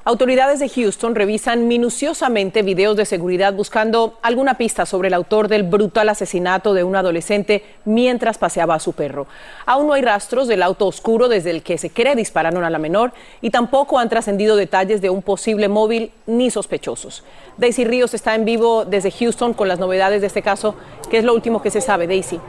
Autoridades 0.06 0.60
de 0.60 0.68
Houston 0.68 1.16
revisan 1.16 1.70
minuciosamente 1.70 2.62
videos 2.62 2.98
de 2.98 3.06
seguridad 3.06 3.54
buscando 3.54 4.18
alguna 4.22 4.56
pista 4.56 4.86
sobre 4.86 5.08
el 5.08 5.14
autor 5.14 5.48
del 5.48 5.64
brutal 5.64 6.10
asesinato 6.10 6.74
de 6.74 6.84
un 6.84 6.98
adolescente 6.98 7.64
mientras 7.86 8.38
paseaba 8.38 8.76
a 8.76 8.82
su 8.82 8.92
perro. 8.92 9.28
Aún 9.66 9.88
no 9.88 9.94
hay 9.94 10.02
rastros 10.02 10.50
del 10.50 10.62
auto 10.62 10.88
oscuro 10.88 11.30
desde 11.30 11.52
el 11.52 11.64
que 11.64 11.78
se 11.78 11.90
cree 11.90 12.18
dispararon 12.18 12.66
a 12.66 12.70
la 12.70 12.80
menor 12.80 13.14
y 13.40 13.50
tampoco 13.50 13.98
han 13.98 14.10
trascendido 14.10 14.58
detalles 14.58 15.00
de 15.00 15.10
un 15.10 15.22
posible 15.22 15.70
móvil 15.70 16.12
ni 16.28 16.52
sospechosos. 16.52 17.24
Daisy 17.56 17.86
Ríos 17.86 18.14
está 18.14 18.36
en 18.36 18.44
vivo 18.44 18.84
desde 18.84 19.10
Houston 19.10 19.54
con 19.54 19.70
las 19.70 19.80
novedades 19.80 20.20
de 20.20 20.28
este 20.28 20.42
caso. 20.42 20.76
¿Qué 21.10 21.20
es 21.20 21.24
lo 21.24 21.34
último 21.34 21.62
que 21.62 21.72
se 21.72 21.80
sabe, 21.80 22.08
Daisy? 22.08 22.42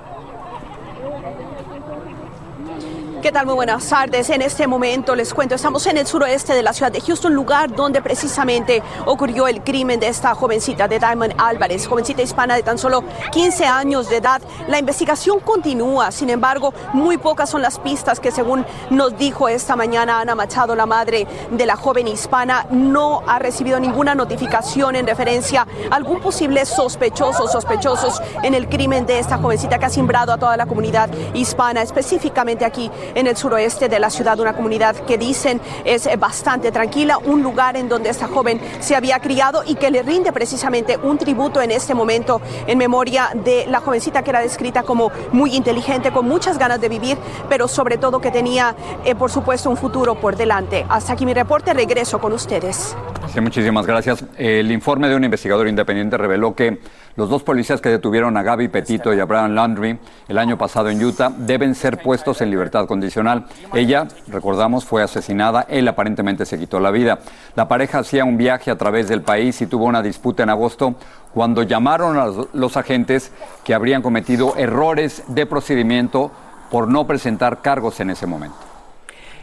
¿Qué 3.25 3.33
tal? 3.33 3.47
Muy 3.47 3.55
buenas 3.55 3.89
tardes. 3.89 4.29
En 4.29 4.43
este 4.43 4.67
momento 4.67 5.15
les 5.15 5.33
cuento, 5.33 5.55
estamos 5.55 5.87
en 5.87 5.97
el 5.97 6.07
suroeste 6.07 6.53
de 6.53 6.63
la 6.63 6.75
ciudad 6.75 6.93
de 6.93 7.01
Houston, 7.01 7.33
lugar 7.33 7.75
donde 7.75 8.03
precisamente 8.03 8.83
ocurrió 9.07 9.49
el 9.49 9.63
crimen 9.63 9.99
de 9.99 10.09
esta 10.09 10.35
jovencita 10.35 10.89
de 10.89 10.99
Diamond 10.99 11.33
Álvarez, 11.39 11.87
jovencita 11.87 12.21
hispana 12.21 12.55
de 12.55 12.63
tan 12.63 12.77
solo 12.77 13.03
15 13.33 13.65
años 13.65 14.11
de 14.11 14.19
edad. 14.19 14.43
La 14.69 14.79
investigación 14.79 15.41
continúa, 15.41 16.11
sin 16.11 16.29
embargo, 16.29 16.75
muy 16.93 17.17
pocas 17.17 17.49
son 17.49 17.63
las 17.63 17.79
pistas 17.79 18.21
que 18.21 18.31
según 18.31 18.67
nos 18.91 19.17
dijo 19.17 19.49
esta 19.49 19.75
mañana 19.75 20.21
Ana 20.21 20.35
Machado, 20.35 20.77
la 20.77 20.85
madre 20.85 21.27
de 21.51 21.65
la 21.65 21.77
joven 21.77 22.09
hispana, 22.09 22.67
no 22.71 23.23
ha 23.27 23.39
recibido 23.39 23.81
ninguna 23.81 24.15
notificación 24.15 24.97
en 24.97 25.07
referencia 25.07 25.67
a 25.91 25.97
algún 25.97 26.21
posible 26.21 26.67
sospechoso, 26.67 27.49
sospechosos 27.49 28.21
en 28.43 28.53
el 28.53 28.69
crimen 28.69 29.07
de 29.07 29.19
esta 29.19 29.39
jovencita 29.39 29.79
que 29.79 29.87
ha 29.87 29.91
simbrado 29.91 30.31
a 30.31 30.37
toda 30.37 30.59
la 30.59 30.67
comunidad 30.67 31.09
hispana, 31.33 31.81
específicamente 31.81 32.44
aquí 32.65 32.91
en 33.15 33.27
el 33.27 33.37
suroeste 33.37 33.89
de 33.89 33.99
la 33.99 34.11
ciudad, 34.11 34.39
una 34.39 34.55
comunidad 34.55 34.97
que 34.97 35.17
dicen 35.17 35.61
es 35.85 36.09
bastante 36.19 36.71
tranquila, 36.71 37.19
un 37.19 37.43
lugar 37.43 37.77
en 37.77 37.89
donde 37.89 38.11
esta 38.11 38.29
joven 38.29 38.61
se 38.81 38.95
había 38.95 39.19
criado 39.21 39.63
y 39.65 39.77
que 39.77 39.91
le 39.91 40.03
rinde 40.03 40.33
precisamente 40.33 40.99
un 40.99 41.17
tributo 41.17 41.63
en 41.63 41.71
este 41.71 41.95
momento 41.95 42.41
en 42.67 42.79
memoria 42.79 43.31
de 43.35 43.67
la 43.67 43.81
jovencita 43.81 44.23
que 44.23 44.31
era 44.31 44.41
descrita 44.41 44.83
como 44.83 45.11
muy 45.33 45.57
inteligente, 45.57 46.13
con 46.13 46.29
muchas 46.29 46.59
ganas 46.59 46.81
de 46.81 46.89
vivir, 46.89 47.17
pero 47.49 47.69
sobre 47.69 47.97
todo 47.97 48.21
que 48.21 48.31
tenía, 48.31 48.75
eh, 49.05 49.15
por 49.15 49.31
supuesto, 49.31 49.71
un 49.71 49.77
futuro 49.77 50.15
por 50.15 50.37
delante. 50.37 50.85
Hasta 50.89 51.15
aquí 51.15 51.25
mi 51.25 51.35
reporte, 51.35 51.73
regreso 51.73 52.21
con 52.21 52.33
ustedes. 52.33 52.95
Sí, 53.33 53.41
muchísimas 53.41 53.87
gracias. 53.87 54.25
El 54.37 54.71
informe 54.71 55.09
de 55.09 55.17
un 55.17 55.25
investigador 55.25 55.67
independiente 55.67 56.17
reveló 56.17 56.55
que 56.55 56.81
los 57.17 57.29
dos 57.29 57.43
policías 57.43 57.81
que 57.81 57.89
detuvieron 57.89 58.37
a 58.37 58.43
Gaby 58.43 58.69
Petito 58.69 59.13
y 59.13 59.21
a 59.21 59.25
Brian 59.25 59.55
Landry 59.55 59.99
el 60.29 60.39
año 60.39 60.57
pasado 60.57 60.89
en 60.89 61.05
Utah 61.05 61.33
deben 61.37 61.75
ser 61.75 61.99
puestos 61.99 62.41
en 62.41 62.51
libertad 62.51 62.87
condicional. 62.87 63.47
Ella, 63.73 64.07
recordamos, 64.29 64.85
fue 64.85 65.03
asesinada, 65.03 65.67
él 65.69 65.89
aparentemente 65.89 66.47
se 66.47 66.59
quitó 66.59 66.79
la 66.79 66.91
vida. 66.91 67.21
La 67.57 67.67
pareja 67.67 68.01
hacía 68.01 68.25
un 68.25 68.37
viaje 68.37 68.71
a 68.71 68.79
través 68.79 69.09
del 69.09 69.23
país 69.23 69.61
y 69.63 69.67
tuvo 69.67 69.87
una 69.87 70.03
disputa 70.03 70.43
en 70.43 70.51
agosto 70.51 70.95
cuando 71.33 71.63
llamaron 71.63 72.17
a 72.19 72.31
los 72.53 72.77
agentes 72.77 73.33
que 73.65 73.75
habrían 73.75 74.03
cometido 74.03 74.55
errores 74.57 75.25
de 75.29 75.47
procedimiento 75.47 76.31
por 76.71 76.89
no 76.89 77.07
presentar 77.07 77.63
cargos 77.63 77.99
en 78.01 78.11
ese 78.11 78.27
momento. 78.27 78.74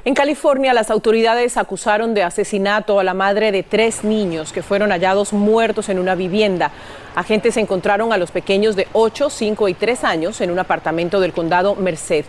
En 0.04 0.16
California, 0.16 0.74
las 0.74 0.90
autoridades 0.90 1.58
acusaron 1.58 2.16
de 2.16 2.24
asesinato 2.24 3.00
a 3.00 3.04
la 3.04 3.14
madre 3.14 3.52
de 3.52 3.62
tres 3.62 4.04
niños 4.04 4.52
que 4.52 4.64
fueron 4.64 4.90
hallados 4.90 5.32
muertos 5.32 5.90
en 5.90 6.00
una 6.00 6.16
vivienda. 6.16 6.72
Agentes 7.14 7.56
encontraron 7.56 8.12
a 8.12 8.18
los 8.18 8.32
pequeños 8.32 8.76
de 8.76 8.88
8, 8.94 9.30
5 9.30 9.70
y 9.70 9.76
3 9.76 10.04
años 10.04 10.42
en 10.42 10.50
un 10.50 10.58
apartamento 10.58 11.20
del 11.20 11.34
condado 11.34 11.76
Merced. 11.76 12.26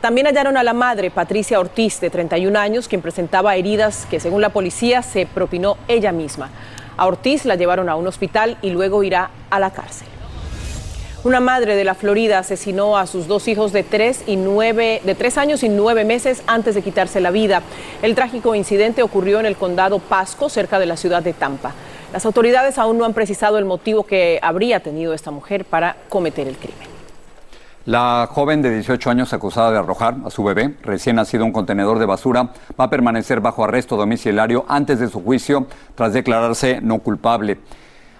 También 0.00 0.28
hallaron 0.28 0.56
a 0.56 0.62
la 0.62 0.72
madre, 0.72 1.10
Patricia 1.10 1.58
Ortiz, 1.58 1.98
de 1.98 2.10
31 2.10 2.56
años, 2.56 2.86
quien 2.86 3.02
presentaba 3.02 3.56
heridas 3.56 4.06
que, 4.08 4.20
según 4.20 4.40
la 4.40 4.50
policía, 4.50 5.02
se 5.02 5.26
propinó 5.26 5.78
ella 5.88 6.12
misma. 6.12 6.50
A 6.96 7.06
Ortiz 7.06 7.44
la 7.44 7.56
llevaron 7.56 7.88
a 7.88 7.96
un 7.96 8.06
hospital 8.06 8.56
y 8.62 8.70
luego 8.70 9.02
irá 9.02 9.30
a 9.50 9.58
la 9.58 9.72
cárcel. 9.72 10.06
Una 11.26 11.40
madre 11.40 11.74
de 11.74 11.82
la 11.82 11.96
Florida 11.96 12.38
asesinó 12.38 12.96
a 12.96 13.08
sus 13.08 13.26
dos 13.26 13.48
hijos 13.48 13.72
de 13.72 13.82
tres, 13.82 14.22
y 14.28 14.36
nueve, 14.36 15.00
de 15.04 15.16
tres 15.16 15.38
años 15.38 15.64
y 15.64 15.68
nueve 15.68 16.04
meses 16.04 16.40
antes 16.46 16.76
de 16.76 16.82
quitarse 16.82 17.20
la 17.20 17.32
vida. 17.32 17.62
El 18.00 18.14
trágico 18.14 18.54
incidente 18.54 19.02
ocurrió 19.02 19.40
en 19.40 19.46
el 19.46 19.56
condado 19.56 19.98
Pasco, 19.98 20.48
cerca 20.48 20.78
de 20.78 20.86
la 20.86 20.96
ciudad 20.96 21.24
de 21.24 21.32
Tampa. 21.32 21.72
Las 22.12 22.24
autoridades 22.26 22.78
aún 22.78 22.96
no 22.98 23.04
han 23.04 23.12
precisado 23.12 23.58
el 23.58 23.64
motivo 23.64 24.04
que 24.04 24.38
habría 24.40 24.78
tenido 24.78 25.14
esta 25.14 25.32
mujer 25.32 25.64
para 25.64 25.96
cometer 26.08 26.46
el 26.46 26.54
crimen. 26.58 26.86
La 27.86 28.28
joven 28.30 28.62
de 28.62 28.70
18 28.70 29.10
años 29.10 29.32
acusada 29.32 29.72
de 29.72 29.78
arrojar 29.78 30.14
a 30.24 30.30
su 30.30 30.44
bebé 30.44 30.76
recién 30.84 31.16
nacido 31.16 31.44
un 31.44 31.50
contenedor 31.50 31.98
de 31.98 32.06
basura 32.06 32.50
va 32.78 32.84
a 32.84 32.90
permanecer 32.90 33.40
bajo 33.40 33.64
arresto 33.64 33.96
domiciliario 33.96 34.64
antes 34.68 35.00
de 35.00 35.08
su 35.08 35.24
juicio 35.24 35.66
tras 35.96 36.12
declararse 36.12 36.80
no 36.82 37.00
culpable. 37.00 37.58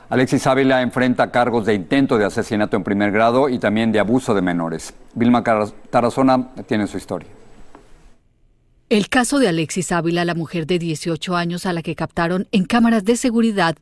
Alexis 0.08 0.46
Ávila 0.46 0.82
enfrenta 0.82 1.32
cargos 1.32 1.66
de 1.66 1.74
intento 1.74 2.16
de 2.16 2.24
asesinato 2.24 2.76
en 2.76 2.84
primer 2.84 3.10
grado 3.10 3.48
y 3.48 3.58
también 3.58 3.90
de 3.90 3.98
abuso 3.98 4.34
de 4.34 4.42
menores. 4.42 4.94
Vilma 5.14 5.42
Tarazona 5.42 6.54
tiene 6.66 6.86
su 6.86 6.96
historia. 6.96 7.28
El 8.88 9.08
caso 9.08 9.40
de 9.40 9.48
Alexis 9.48 9.90
Ávila, 9.90 10.24
la 10.24 10.36
mujer 10.36 10.64
de 10.68 10.78
18 10.78 11.34
años 11.34 11.66
a 11.66 11.72
la 11.72 11.82
que 11.82 11.96
captaron 11.96 12.46
en 12.52 12.64
cámaras 12.64 13.04
de 13.04 13.16
seguridad 13.16 13.74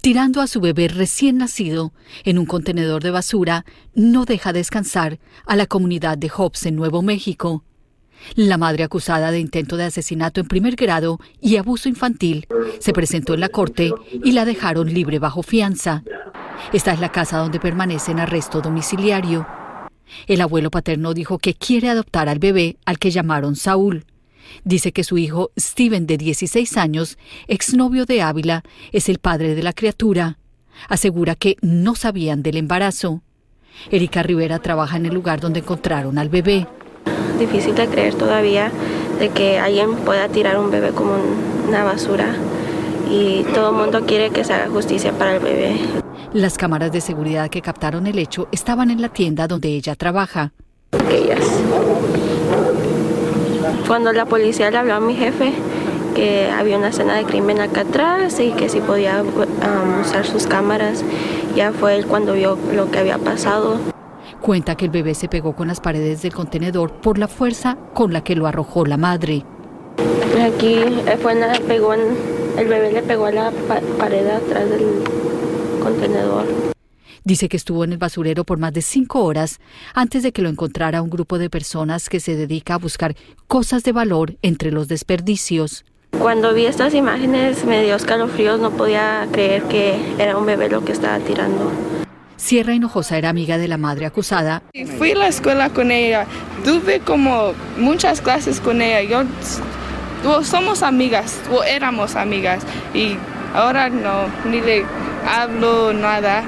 tirando 0.00 0.40
a 0.40 0.48
su 0.48 0.60
bebé 0.60 0.88
recién 0.88 1.38
nacido 1.38 1.92
en 2.24 2.40
un 2.40 2.46
contenedor 2.46 3.04
de 3.04 3.12
basura, 3.12 3.64
no 3.94 4.24
deja 4.24 4.52
descansar 4.52 5.20
a 5.46 5.54
la 5.54 5.66
comunidad 5.66 6.18
de 6.18 6.28
Hobbs 6.28 6.66
en 6.66 6.74
Nuevo 6.74 7.02
México. 7.02 7.62
La 8.34 8.58
madre 8.58 8.84
acusada 8.84 9.30
de 9.30 9.40
intento 9.40 9.76
de 9.76 9.84
asesinato 9.84 10.40
en 10.40 10.48
primer 10.48 10.76
grado 10.76 11.18
y 11.40 11.56
abuso 11.56 11.88
infantil 11.88 12.46
se 12.78 12.92
presentó 12.92 13.34
en 13.34 13.40
la 13.40 13.48
corte 13.48 13.92
y 14.12 14.32
la 14.32 14.44
dejaron 14.44 14.92
libre 14.92 15.18
bajo 15.18 15.42
fianza. 15.42 16.02
Esta 16.72 16.92
es 16.92 17.00
la 17.00 17.12
casa 17.12 17.38
donde 17.38 17.60
permanece 17.60 18.12
en 18.12 18.20
arresto 18.20 18.60
domiciliario. 18.60 19.46
El 20.26 20.40
abuelo 20.40 20.70
paterno 20.70 21.14
dijo 21.14 21.38
que 21.38 21.54
quiere 21.54 21.88
adoptar 21.90 22.28
al 22.28 22.38
bebé 22.38 22.76
al 22.84 22.98
que 22.98 23.10
llamaron 23.10 23.56
Saúl. 23.56 24.04
Dice 24.64 24.92
que 24.92 25.04
su 25.04 25.18
hijo, 25.18 25.50
Steven, 25.58 26.06
de 26.06 26.16
16 26.16 26.76
años, 26.76 27.18
exnovio 27.46 28.06
de 28.06 28.22
Ávila, 28.22 28.62
es 28.92 29.08
el 29.08 29.18
padre 29.18 29.54
de 29.54 29.62
la 29.62 29.72
criatura. 29.72 30.38
Asegura 30.88 31.34
que 31.34 31.56
no 31.60 31.94
sabían 31.94 32.42
del 32.42 32.56
embarazo. 32.56 33.22
Erika 33.90 34.22
Rivera 34.22 34.58
trabaja 34.58 34.96
en 34.96 35.06
el 35.06 35.14
lugar 35.14 35.40
donde 35.40 35.60
encontraron 35.60 36.18
al 36.18 36.28
bebé. 36.28 36.66
Difícil 37.38 37.74
de 37.74 37.86
creer 37.86 38.14
todavía 38.14 38.70
de 39.18 39.30
que 39.30 39.58
alguien 39.58 39.94
pueda 39.96 40.28
tirar 40.28 40.58
un 40.58 40.70
bebé 40.70 40.90
como 40.90 41.12
una 41.66 41.84
basura 41.84 42.34
y 43.10 43.44
todo 43.54 43.70
el 43.70 43.76
mundo 43.76 44.02
quiere 44.06 44.30
que 44.30 44.44
se 44.44 44.52
haga 44.52 44.68
justicia 44.68 45.12
para 45.12 45.36
el 45.36 45.42
bebé. 45.42 45.76
Las 46.32 46.58
cámaras 46.58 46.92
de 46.92 47.00
seguridad 47.00 47.48
que 47.48 47.62
captaron 47.62 48.06
el 48.06 48.18
hecho 48.18 48.48
estaban 48.52 48.90
en 48.90 49.00
la 49.00 49.08
tienda 49.08 49.46
donde 49.46 49.68
ella 49.68 49.94
trabaja. 49.94 50.52
Cuando 53.86 54.12
la 54.12 54.26
policía 54.26 54.70
le 54.70 54.78
habló 54.78 54.94
a 54.94 55.00
mi 55.00 55.14
jefe 55.14 55.52
que 56.14 56.50
había 56.50 56.76
una 56.76 56.88
escena 56.88 57.14
de 57.14 57.24
crimen 57.24 57.60
acá 57.60 57.82
atrás 57.82 58.40
y 58.40 58.50
que 58.50 58.68
si 58.68 58.80
podía 58.80 59.22
um, 59.22 60.00
usar 60.00 60.26
sus 60.26 60.46
cámaras, 60.46 61.04
ya 61.54 61.72
fue 61.72 61.96
él 61.96 62.06
cuando 62.06 62.34
vio 62.34 62.58
lo 62.74 62.90
que 62.90 62.98
había 62.98 63.18
pasado. 63.18 63.78
Cuenta 64.48 64.76
que 64.76 64.86
el 64.86 64.90
bebé 64.90 65.14
se 65.14 65.28
pegó 65.28 65.54
con 65.54 65.68
las 65.68 65.78
paredes 65.78 66.22
del 66.22 66.32
contenedor 66.32 66.90
por 66.90 67.18
la 67.18 67.28
fuerza 67.28 67.76
con 67.92 68.14
la 68.14 68.24
que 68.24 68.34
lo 68.34 68.46
arrojó 68.46 68.86
la 68.86 68.96
madre. 68.96 69.44
Aquí 70.42 70.76
eh, 70.76 71.18
fue 71.20 71.34
pegó 71.66 71.92
el 71.92 72.66
bebé 72.66 72.92
le 72.92 73.02
pegó 73.02 73.26
a 73.26 73.30
la 73.30 73.52
pared 73.98 74.26
atrás 74.26 74.70
del 74.70 75.04
contenedor. 75.82 76.46
Dice 77.24 77.50
que 77.50 77.58
estuvo 77.58 77.84
en 77.84 77.92
el 77.92 77.98
basurero 77.98 78.44
por 78.44 78.58
más 78.58 78.72
de 78.72 78.80
cinco 78.80 79.22
horas 79.22 79.60
antes 79.92 80.22
de 80.22 80.32
que 80.32 80.40
lo 80.40 80.48
encontrara 80.48 81.02
un 81.02 81.10
grupo 81.10 81.36
de 81.36 81.50
personas 81.50 82.08
que 82.08 82.18
se 82.18 82.34
dedica 82.34 82.72
a 82.72 82.78
buscar 82.78 83.16
cosas 83.48 83.82
de 83.82 83.92
valor 83.92 84.38
entre 84.40 84.72
los 84.72 84.88
desperdicios. 84.88 85.84
Cuando 86.18 86.54
vi 86.54 86.64
estas 86.64 86.94
imágenes 86.94 87.66
me 87.66 87.82
dio 87.82 87.96
escalofríos, 87.96 88.58
no 88.58 88.70
podía 88.70 89.28
creer 89.30 89.64
que 89.64 90.00
era 90.18 90.38
un 90.38 90.46
bebé 90.46 90.70
lo 90.70 90.82
que 90.86 90.92
estaba 90.92 91.18
tirando. 91.18 91.70
Sierra 92.38 92.72
Hinojosa 92.72 93.18
era 93.18 93.28
amiga 93.28 93.58
de 93.58 93.66
la 93.66 93.76
madre 93.76 94.06
acusada. 94.06 94.62
Fui 94.96 95.10
a 95.10 95.16
la 95.16 95.26
escuela 95.26 95.70
con 95.70 95.90
ella, 95.90 96.24
tuve 96.64 97.00
como 97.00 97.52
muchas 97.76 98.20
clases 98.20 98.60
con 98.60 98.80
ella. 98.80 99.24
Yo, 100.22 100.44
somos 100.44 100.84
amigas, 100.84 101.40
o 101.50 101.64
éramos 101.64 102.14
amigas, 102.14 102.62
y 102.94 103.16
ahora 103.54 103.90
no, 103.90 104.28
ni 104.48 104.60
le 104.60 104.84
hablo 105.28 105.92
nada. 105.92 106.44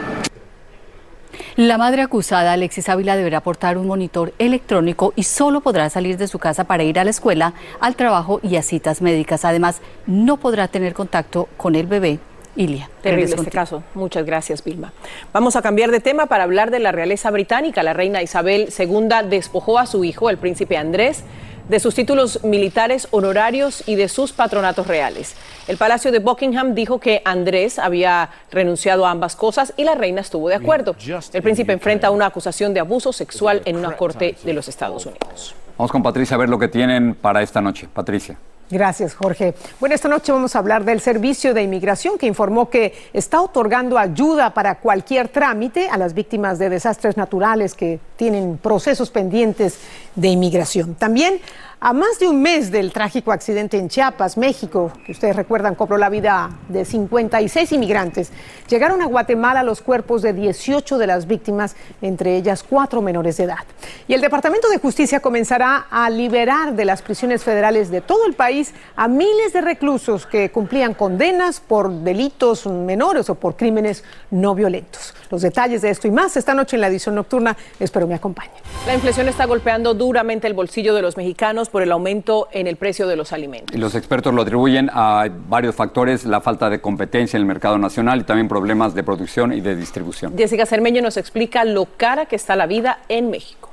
La 1.56 1.76
madre 1.76 2.02
acusada, 2.02 2.52
Alexis 2.52 2.88
Ávila, 2.88 3.16
deberá 3.16 3.40
portar 3.40 3.76
un 3.76 3.88
monitor 3.88 4.32
electrónico 4.38 5.12
y 5.16 5.24
solo 5.24 5.60
podrá 5.60 5.90
salir 5.90 6.16
de 6.16 6.28
su 6.28 6.38
casa 6.38 6.64
para 6.64 6.84
ir 6.84 7.00
a 7.00 7.04
la 7.04 7.10
escuela, 7.10 7.52
al 7.80 7.96
trabajo 7.96 8.38
y 8.44 8.56
a 8.56 8.62
citas 8.62 9.02
médicas. 9.02 9.44
Además, 9.44 9.82
no 10.06 10.36
podrá 10.36 10.68
tener 10.68 10.94
contacto 10.94 11.48
con 11.56 11.74
el 11.74 11.86
bebé. 11.86 12.20
Ilia. 12.60 12.90
Terrible 13.02 13.34
este 13.36 13.50
caso. 13.50 13.82
Muchas 13.94 14.26
gracias, 14.26 14.62
Vilma. 14.62 14.92
Vamos 15.32 15.56
a 15.56 15.62
cambiar 15.62 15.90
de 15.90 16.00
tema 16.00 16.26
para 16.26 16.44
hablar 16.44 16.70
de 16.70 16.78
la 16.78 16.92
realeza 16.92 17.30
británica. 17.30 17.82
La 17.82 17.94
reina 17.94 18.22
Isabel 18.22 18.68
II 18.78 19.28
despojó 19.30 19.78
a 19.78 19.86
su 19.86 20.04
hijo, 20.04 20.28
el 20.28 20.36
príncipe 20.36 20.76
Andrés, 20.76 21.24
de 21.70 21.80
sus 21.80 21.94
títulos 21.94 22.44
militares 22.44 23.08
honorarios 23.12 23.82
y 23.86 23.94
de 23.94 24.08
sus 24.08 24.32
patronatos 24.32 24.86
reales. 24.88 25.36
El 25.68 25.78
Palacio 25.78 26.12
de 26.12 26.18
Buckingham 26.18 26.74
dijo 26.74 26.98
que 26.98 27.22
Andrés 27.24 27.78
había 27.78 28.28
renunciado 28.50 29.06
a 29.06 29.10
ambas 29.10 29.36
cosas 29.36 29.72
y 29.78 29.84
la 29.84 29.94
reina 29.94 30.20
estuvo 30.20 30.48
de 30.50 30.56
acuerdo. 30.56 30.94
El 31.32 31.42
príncipe 31.42 31.72
enfrenta 31.72 32.10
una 32.10 32.26
acusación 32.26 32.74
de 32.74 32.80
abuso 32.80 33.12
sexual 33.12 33.62
en 33.64 33.76
una 33.76 33.96
corte 33.96 34.36
de 34.42 34.52
los 34.52 34.68
Estados 34.68 35.06
Unidos. 35.06 35.54
Vamos 35.78 35.92
con 35.92 36.02
Patricia 36.02 36.34
a 36.34 36.38
ver 36.38 36.50
lo 36.50 36.58
que 36.58 36.68
tienen 36.68 37.14
para 37.14 37.40
esta 37.40 37.62
noche. 37.62 37.88
Patricia. 37.90 38.36
Gracias, 38.70 39.14
Jorge. 39.14 39.54
Bueno, 39.80 39.96
esta 39.96 40.08
noche 40.08 40.30
vamos 40.30 40.54
a 40.54 40.60
hablar 40.60 40.84
del 40.84 41.00
Servicio 41.00 41.52
de 41.52 41.62
Inmigración 41.62 42.16
que 42.16 42.26
informó 42.26 42.70
que 42.70 42.94
está 43.12 43.40
otorgando 43.40 43.98
ayuda 43.98 44.54
para 44.54 44.76
cualquier 44.76 45.28
trámite 45.28 45.88
a 45.88 45.98
las 45.98 46.14
víctimas 46.14 46.60
de 46.60 46.68
desastres 46.68 47.16
naturales 47.16 47.74
que 47.74 47.98
tienen 48.16 48.58
procesos 48.58 49.10
pendientes 49.10 49.78
de 50.14 50.28
inmigración. 50.28 50.94
También 50.94 51.40
a 51.82 51.94
más 51.94 52.18
de 52.18 52.28
un 52.28 52.42
mes 52.42 52.70
del 52.70 52.92
trágico 52.92 53.32
accidente 53.32 53.78
en 53.78 53.88
Chiapas, 53.88 54.36
México, 54.36 54.92
que 55.06 55.12
ustedes 55.12 55.34
recuerdan 55.34 55.74
cobró 55.74 55.96
la 55.96 56.10
vida 56.10 56.50
de 56.68 56.84
56 56.84 57.72
inmigrantes, 57.72 58.32
llegaron 58.68 59.00
a 59.00 59.06
Guatemala 59.06 59.62
los 59.62 59.80
cuerpos 59.80 60.20
de 60.20 60.34
18 60.34 60.98
de 60.98 61.06
las 61.06 61.26
víctimas, 61.26 61.76
entre 62.02 62.36
ellas 62.36 62.62
cuatro 62.62 63.00
menores 63.00 63.38
de 63.38 63.44
edad. 63.44 63.64
Y 64.06 64.12
el 64.12 64.20
Departamento 64.20 64.68
de 64.68 64.76
Justicia 64.76 65.20
comenzará 65.20 65.86
a 65.90 66.10
liberar 66.10 66.74
de 66.74 66.84
las 66.84 67.00
prisiones 67.00 67.42
federales 67.42 67.90
de 67.90 68.02
todo 68.02 68.26
el 68.26 68.34
país 68.34 68.59
a 68.96 69.08
miles 69.08 69.52
de 69.52 69.60
reclusos 69.60 70.26
que 70.26 70.50
cumplían 70.50 70.94
condenas 70.94 71.60
por 71.60 71.90
delitos 71.90 72.66
menores 72.66 73.30
o 73.30 73.34
por 73.34 73.56
crímenes 73.56 74.04
no 74.30 74.54
violentos. 74.54 75.14
Los 75.30 75.42
detalles 75.42 75.82
de 75.82 75.90
esto 75.90 76.08
y 76.08 76.10
más 76.10 76.36
esta 76.36 76.54
noche 76.54 76.76
en 76.76 76.82
la 76.82 76.88
edición 76.88 77.14
nocturna. 77.14 77.56
Espero 77.78 78.06
me 78.06 78.14
acompañen. 78.14 78.52
La 78.86 78.94
inflación 78.94 79.28
está 79.28 79.46
golpeando 79.46 79.94
duramente 79.94 80.46
el 80.46 80.54
bolsillo 80.54 80.94
de 80.94 81.02
los 81.02 81.16
mexicanos 81.16 81.68
por 81.68 81.82
el 81.82 81.92
aumento 81.92 82.48
en 82.52 82.66
el 82.66 82.76
precio 82.76 83.06
de 83.06 83.16
los 83.16 83.32
alimentos. 83.32 83.74
Y 83.74 83.78
los 83.78 83.94
expertos 83.94 84.34
lo 84.34 84.42
atribuyen 84.42 84.90
a 84.92 85.28
varios 85.48 85.74
factores, 85.74 86.24
la 86.24 86.40
falta 86.40 86.70
de 86.70 86.80
competencia 86.80 87.36
en 87.36 87.42
el 87.42 87.46
mercado 87.46 87.78
nacional 87.78 88.20
y 88.20 88.24
también 88.24 88.48
problemas 88.48 88.94
de 88.94 89.02
producción 89.02 89.52
y 89.52 89.60
de 89.60 89.76
distribución. 89.76 90.36
Jessica 90.36 90.66
Cermeño 90.66 91.02
nos 91.02 91.16
explica 91.16 91.64
lo 91.64 91.86
cara 91.96 92.26
que 92.26 92.36
está 92.36 92.56
la 92.56 92.66
vida 92.66 93.00
en 93.08 93.30
México. 93.30 93.70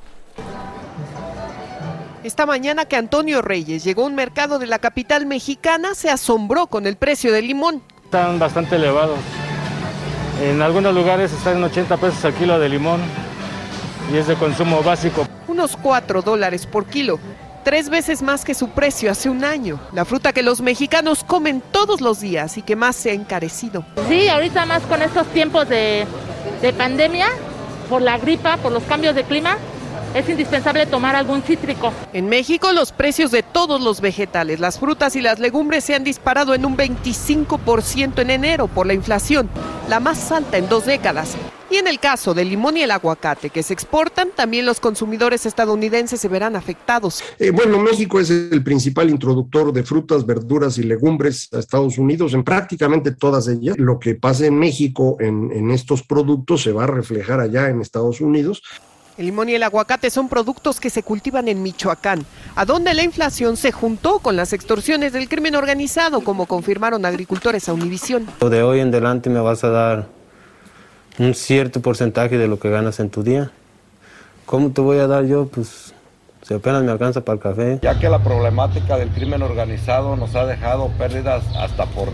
Esta 2.24 2.46
mañana 2.46 2.86
que 2.86 2.96
Antonio 2.96 3.42
Reyes 3.42 3.84
llegó 3.84 4.04
a 4.04 4.08
un 4.08 4.16
mercado 4.16 4.60
de 4.60 4.66
la 4.66 4.80
capital 4.80 5.26
mexicana, 5.26 5.94
se 5.96 6.10
asombró 6.10 6.68
con 6.68 6.88
el 6.88 6.98
precio 6.98 7.32
del 7.32 7.48
limón. 7.48 7.82
Están 8.04 8.40
bastante 8.40 8.76
elevados. 8.76 9.20
En 10.42 10.62
algunos 10.62 10.94
lugares 10.94 11.32
están 11.32 11.58
en 11.58 11.64
80 11.64 11.98
pesos 11.98 12.24
el 12.26 12.34
kilo 12.34 12.60
de 12.60 12.70
limón 12.70 13.02
y 14.14 14.18
es 14.18 14.28
de 14.28 14.36
consumo 14.36 14.82
básico. 14.84 15.28
Unos 15.48 15.78
4 15.78 16.22
dólares 16.22 16.66
por 16.66 16.86
kilo 16.86 17.20
tres 17.68 17.90
veces 17.90 18.22
más 18.22 18.46
que 18.46 18.54
su 18.54 18.70
precio 18.70 19.12
hace 19.12 19.30
un 19.30 19.44
año. 19.44 19.78
La 19.92 20.06
fruta 20.06 20.32
que 20.32 20.42
los 20.42 20.62
mexicanos 20.62 21.26
comen 21.26 21.62
todos 21.74 22.00
los 22.00 22.22
días 22.22 22.58
y 22.58 22.62
que 22.62 22.78
más 22.78 22.96
se 22.96 23.10
ha 23.10 23.14
encarecido. 23.14 23.84
Sí, 24.08 24.30
ahorita 24.30 24.66
más 24.66 24.84
con 24.84 25.02
estos 25.02 25.28
tiempos 25.34 25.68
de, 25.68 26.08
de 26.62 26.72
pandemia, 26.72 27.28
por 27.90 28.02
la 28.02 28.20
gripa, 28.20 28.56
por 28.56 28.72
los 28.72 28.84
cambios 28.84 29.16
de 29.16 29.26
clima, 29.26 29.58
es 30.18 30.30
indispensable 30.30 30.86
tomar 30.86 31.16
algún 31.16 31.42
cítrico. 31.42 31.94
En 32.14 32.28
México 32.28 32.72
los 32.72 32.92
precios 32.92 33.32
de 33.32 33.44
todos 33.44 33.82
los 33.82 34.02
vegetales, 34.02 34.60
las 34.60 34.80
frutas 34.80 35.16
y 35.16 35.22
las 35.22 35.40
legumbres 35.40 35.84
se 35.84 35.96
han 35.96 36.04
disparado 36.04 36.54
en 36.54 36.66
un 36.66 36.76
25% 36.76 38.20
en 38.22 38.30
enero 38.30 38.68
por 38.68 38.88
la 38.88 38.94
inflación, 38.94 39.50
la 39.90 40.00
más 40.00 40.32
alta 40.32 40.58
en 40.58 40.68
dos 40.70 40.86
décadas. 40.86 41.36
Y 41.70 41.76
en 41.76 41.88
el 41.88 42.00
caso 42.00 42.34
del 42.34 42.50
limón 42.50 42.78
y 42.78 42.82
el 42.82 42.92
aguacate 42.92 43.50
que 43.50 43.62
se 43.62 43.74
exportan, 43.74 44.30
también 44.34 44.66
los 44.66 44.80
consumidores 44.80 45.46
estadounidenses 45.46 46.22
se 46.22 46.30
verán 46.30 46.56
afectados. 46.56 47.22
Eh, 47.40 47.52
bueno, 47.52 47.78
México 47.78 48.22
es 48.22 48.30
el 48.30 48.64
principal 48.64 49.10
introductor 49.10 49.74
de 49.74 49.84
frutas, 49.84 50.26
verduras 50.26 50.78
y 50.78 50.84
legumbres 50.84 51.50
a 51.52 51.60
Estados 51.60 51.98
Unidos, 51.98 52.34
en 52.34 52.46
prácticamente 52.46 53.12
todas 53.12 53.50
ellas. 53.50 53.76
Lo 53.78 54.00
que 54.00 54.16
pasa 54.16 54.46
en 54.46 54.58
México 54.58 55.18
en, 55.20 55.52
en 55.52 55.72
estos 55.72 56.04
productos 56.04 56.64
se 56.64 56.72
va 56.72 56.86
a 56.86 56.88
reflejar 56.88 57.42
allá 57.42 57.70
en 57.70 57.82
Estados 57.82 58.22
Unidos. 58.22 58.64
El 59.18 59.26
limón 59.26 59.50
y 59.50 59.56
el 59.56 59.64
aguacate 59.64 60.12
son 60.12 60.30
productos 60.30 60.80
que 60.80 60.92
se 60.92 61.02
cultivan 61.02 61.48
en 61.48 61.64
Michoacán, 61.64 62.24
a 62.56 62.66
donde 62.66 62.94
la 62.94 63.02
inflación 63.02 63.58
se 63.58 63.72
juntó 63.72 64.20
con 64.20 64.36
las 64.36 64.54
extorsiones 64.54 65.12
del 65.12 65.28
crimen 65.28 65.56
organizado, 65.56 66.22
como 66.22 66.46
confirmaron 66.46 67.04
agricultores 67.04 67.68
a 67.68 67.74
Univisión. 67.74 68.28
De 68.40 68.62
hoy 68.62 68.80
en 68.80 68.90
adelante 68.90 69.32
me 69.32 69.40
vas 69.40 69.64
a 69.64 69.70
dar 69.70 70.08
un 71.18 71.34
cierto 71.34 71.82
porcentaje 71.82 72.38
de 72.38 72.48
lo 72.48 72.60
que 72.60 72.70
ganas 72.70 73.00
en 73.00 73.10
tu 73.10 73.24
día. 73.24 73.50
¿Cómo 74.46 74.70
te 74.70 74.82
voy 74.82 75.00
a 75.00 75.08
dar 75.08 75.26
yo? 75.26 75.48
Pues 75.48 75.96
si 76.44 76.54
apenas 76.54 76.84
me 76.84 76.92
alcanza 76.92 77.22
para 77.22 77.38
el 77.38 77.42
café. 77.42 77.80
Ya 77.82 78.00
que 78.00 78.10
la 78.10 78.24
problemática 78.24 78.98
del 78.98 79.10
crimen 79.10 79.42
organizado 79.42 80.16
nos 80.16 80.36
ha 80.36 80.46
dejado 80.46 80.90
pérdidas 80.98 81.44
hasta 81.58 81.88
por 81.88 82.10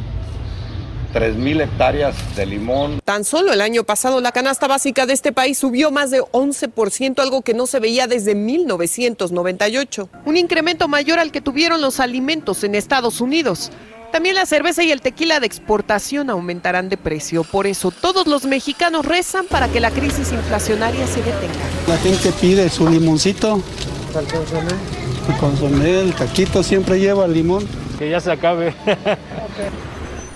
3.000 1.14 1.62
hectáreas 1.64 2.16
de 2.36 2.46
limón. 2.46 3.00
Tan 3.06 3.24
solo 3.24 3.54
el 3.54 3.62
año 3.62 3.84
pasado 3.84 4.20
la 4.20 4.32
canasta 4.32 4.68
básica 4.68 5.06
de 5.06 5.14
este 5.14 5.32
país 5.32 5.58
subió 5.58 5.92
más 5.92 6.12
de 6.12 6.22
11%, 6.22 7.20
algo 7.20 7.42
que 7.42 7.54
no 7.54 7.68
se 7.68 7.80
veía 7.80 8.08
desde 8.08 8.36
1998. 8.36 10.10
Un 10.26 10.38
incremento 10.38 10.88
mayor 10.88 11.20
al 11.20 11.32
que 11.32 11.42
tuvieron 11.42 11.82
los 11.82 12.00
alimentos 12.00 12.64
en 12.64 12.76
Estados 12.76 13.22
Unidos. 13.22 13.72
También 14.12 14.36
la 14.36 14.46
cerveza 14.46 14.84
y 14.84 14.92
el 14.92 15.02
tequila 15.02 15.40
de 15.40 15.48
exportación 15.48 16.30
aumentarán 16.30 16.88
de 16.88 16.98
precio. 16.98 17.44
Por 17.44 17.66
eso 17.66 17.90
todos 17.90 18.28
los 18.28 18.46
mexicanos 18.46 19.06
rezan 19.06 19.48
para 19.48 19.70
que 19.70 19.80
la 19.80 19.90
crisis 19.90 20.32
inflacionaria 20.32 21.08
se 21.08 21.24
detenga. 21.24 21.54
La 21.88 21.98
gente 21.98 22.32
pide 22.40 22.70
su 22.70 22.88
limoncito. 22.88 23.60
El 24.16 25.38
consomé, 25.38 26.00
el 26.02 26.14
taquito 26.14 26.62
siempre 26.62 27.00
lleva 27.00 27.28
limón. 27.28 27.68
Que 27.98 28.10
ya 28.12 28.20
se 28.20 28.32
acabe. 28.32 28.76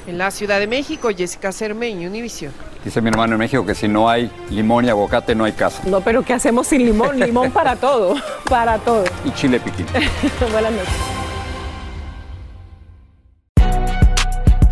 En 0.07 0.17
la 0.17 0.31
Ciudad 0.31 0.59
de 0.61 0.67
México, 0.67 1.09
Jessica 1.15 1.51
Cermeño, 1.51 2.07
Univisión. 2.07 2.53
Dice 2.81 3.01
mi 3.01 3.09
hermano 3.09 3.33
en 3.33 3.39
México 3.39 3.65
que 3.65 3.75
si 3.75 3.89
no 3.89 4.09
hay 4.09 4.31
limón 4.49 4.85
y 4.85 4.89
aguacate 4.89 5.35
no 5.35 5.43
hay 5.43 5.51
casa. 5.51 5.83
No, 5.85 5.99
pero 5.99 6.23
¿qué 6.23 6.33
hacemos 6.33 6.67
sin 6.67 6.85
limón? 6.85 7.19
Limón 7.19 7.51
para 7.51 7.75
todo, 7.75 8.15
para 8.49 8.77
todo. 8.77 9.03
Y 9.25 9.31
chile 9.31 9.59
piquín. 9.59 9.85
Buenas 10.51 10.71
noches. 10.71 10.93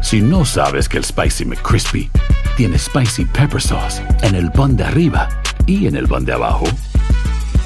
Si 0.02 0.22
no 0.22 0.46
sabes 0.46 0.88
que 0.88 1.00
el 1.00 1.04
Spicy 1.04 1.44
McCrispy 1.44 2.10
tiene 2.56 2.80
Spicy 2.80 3.26
Pepper 3.26 3.62
Sauce 3.62 4.02
en 4.22 4.36
el 4.36 4.50
pan 4.54 4.78
de 4.78 4.86
arriba 4.86 5.28
y 5.66 5.88
en 5.88 5.98
el 5.98 6.08
pan 6.08 6.24
de 6.24 6.32
abajo, 6.32 6.66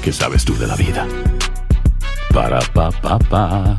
¿qué 0.02 0.12
sabes 0.12 0.44
tú 0.44 0.58
de 0.58 0.66
la 0.66 0.74
vida? 0.74 1.06
Para, 2.34 2.58
pa, 2.74 2.90
pa, 2.90 3.16
pa. 3.20 3.78